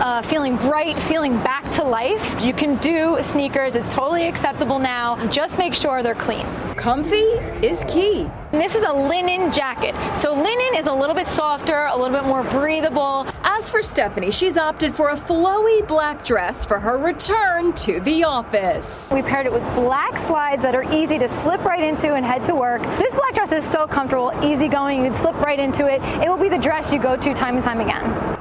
uh, 0.00 0.22
feeling 0.22 0.56
bright, 0.56 0.98
feeling 1.04 1.36
back 1.38 1.70
to 1.72 1.84
life. 1.84 2.44
You 2.44 2.52
can 2.52 2.76
do 2.76 3.18
sneakers, 3.22 3.76
it's 3.76 3.92
totally 3.92 4.28
acceptable 4.28 4.78
now. 4.78 5.16
Just 5.28 5.58
make 5.58 5.74
sure 5.74 6.02
they're 6.02 6.14
clean. 6.14 6.46
Comfy 6.76 7.24
is 7.62 7.84
key. 7.88 8.28
And 8.52 8.60
this 8.60 8.74
is 8.74 8.84
a 8.84 8.92
linen 8.92 9.52
jacket. 9.52 9.94
So 10.16 10.32
linen 10.32 10.76
is 10.76 10.86
a 10.86 10.92
little 10.92 11.14
bit 11.14 11.26
softer, 11.26 11.86
a 11.86 11.96
little 11.96 12.16
bit 12.16 12.26
more 12.26 12.44
breathable. 12.76 13.26
As 13.42 13.70
for 13.70 13.82
Stephanie, 13.82 14.30
she's 14.30 14.58
opted 14.58 14.92
for 14.92 15.10
a 15.10 15.16
flowy 15.16 15.86
black 15.88 16.22
dress 16.22 16.66
for 16.66 16.78
her 16.78 16.98
return 16.98 17.72
to 17.72 18.00
the 18.00 18.24
office. 18.24 19.08
We 19.10 19.22
paired 19.22 19.46
it 19.46 19.52
with 19.52 19.62
black 19.74 20.18
slides 20.18 20.62
that 20.62 20.74
are 20.74 20.82
easy 20.92 21.18
to 21.18 21.26
slip 21.26 21.64
right 21.64 21.82
into 21.82 22.12
and 22.12 22.24
head 22.24 22.44
to 22.44 22.54
work. 22.54 22.82
This 22.98 23.14
black 23.14 23.32
dress 23.32 23.52
is 23.52 23.64
so 23.64 23.86
comfortable, 23.86 24.30
easy 24.42 24.68
going. 24.68 24.98
You 24.98 25.10
can 25.10 25.14
slip 25.14 25.36
right 25.36 25.58
into 25.58 25.86
it. 25.90 26.02
It 26.22 26.28
will 26.28 26.36
be 26.36 26.50
the 26.50 26.58
dress 26.58 26.92
you 26.92 26.98
go 26.98 27.16
to 27.16 27.32
time 27.32 27.54
and 27.54 27.64
time 27.64 27.80
again. 27.80 28.38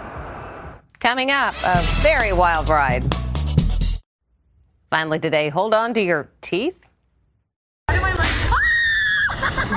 Coming 0.99 1.31
up, 1.31 1.55
a 1.63 1.81
very 2.01 2.33
wild 2.33 2.67
ride. 2.67 3.05
Finally 4.89 5.19
today, 5.19 5.47
hold 5.47 5.73
on 5.73 5.93
to 5.93 6.01
your 6.01 6.29
teeth. 6.41 6.84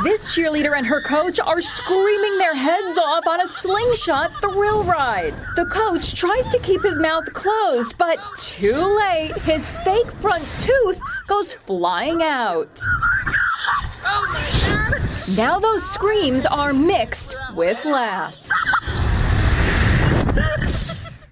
This 0.05 0.33
cheerleader 0.35 0.77
and 0.77 0.87
her 0.87 1.01
coach 1.01 1.41
are 1.41 1.61
screaming 1.61 2.39
their 2.39 2.55
heads 2.55 2.97
off 2.97 3.27
on 3.27 3.41
a 3.41 3.49
slingshot 3.49 4.33
thrill 4.41 4.85
ride. 4.85 5.35
The 5.57 5.67
coach 5.67 6.15
tries 6.15 6.49
to 6.51 6.59
keep 6.61 6.83
his 6.83 7.01
mouth 7.01 7.25
closed, 7.33 7.97
but 7.99 8.19
too 8.37 8.77
late. 8.77 9.37
His 9.39 9.71
fake 9.71 10.11
front 10.21 10.47
tooth 10.59 11.01
goes 11.27 11.53
flying 11.53 12.23
out. 12.23 12.81
Now 15.37 15.59
those 15.59 15.85
screams 15.91 16.47
are 16.47 16.73
mixed 16.73 17.35
with 17.55 17.85
laughs. 17.85 18.51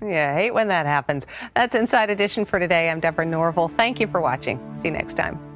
Yeah, 0.03 0.35
I 0.35 0.41
hate 0.41 0.55
when 0.55 0.69
that 0.69 0.87
happens. 0.87 1.27
That's 1.55 1.75
Inside 1.75 2.11
Edition 2.11 2.45
for 2.45 2.59
today. 2.59 2.91
I'm 2.91 3.01
Deborah 3.01 3.27
Norville. 3.27 3.69
Thank 3.69 4.01
you 4.01 4.07
for 4.07 4.21
watching. 4.21 4.61
See 4.75 4.89
you 4.89 4.93
next 4.93 5.15
time. 5.15 5.56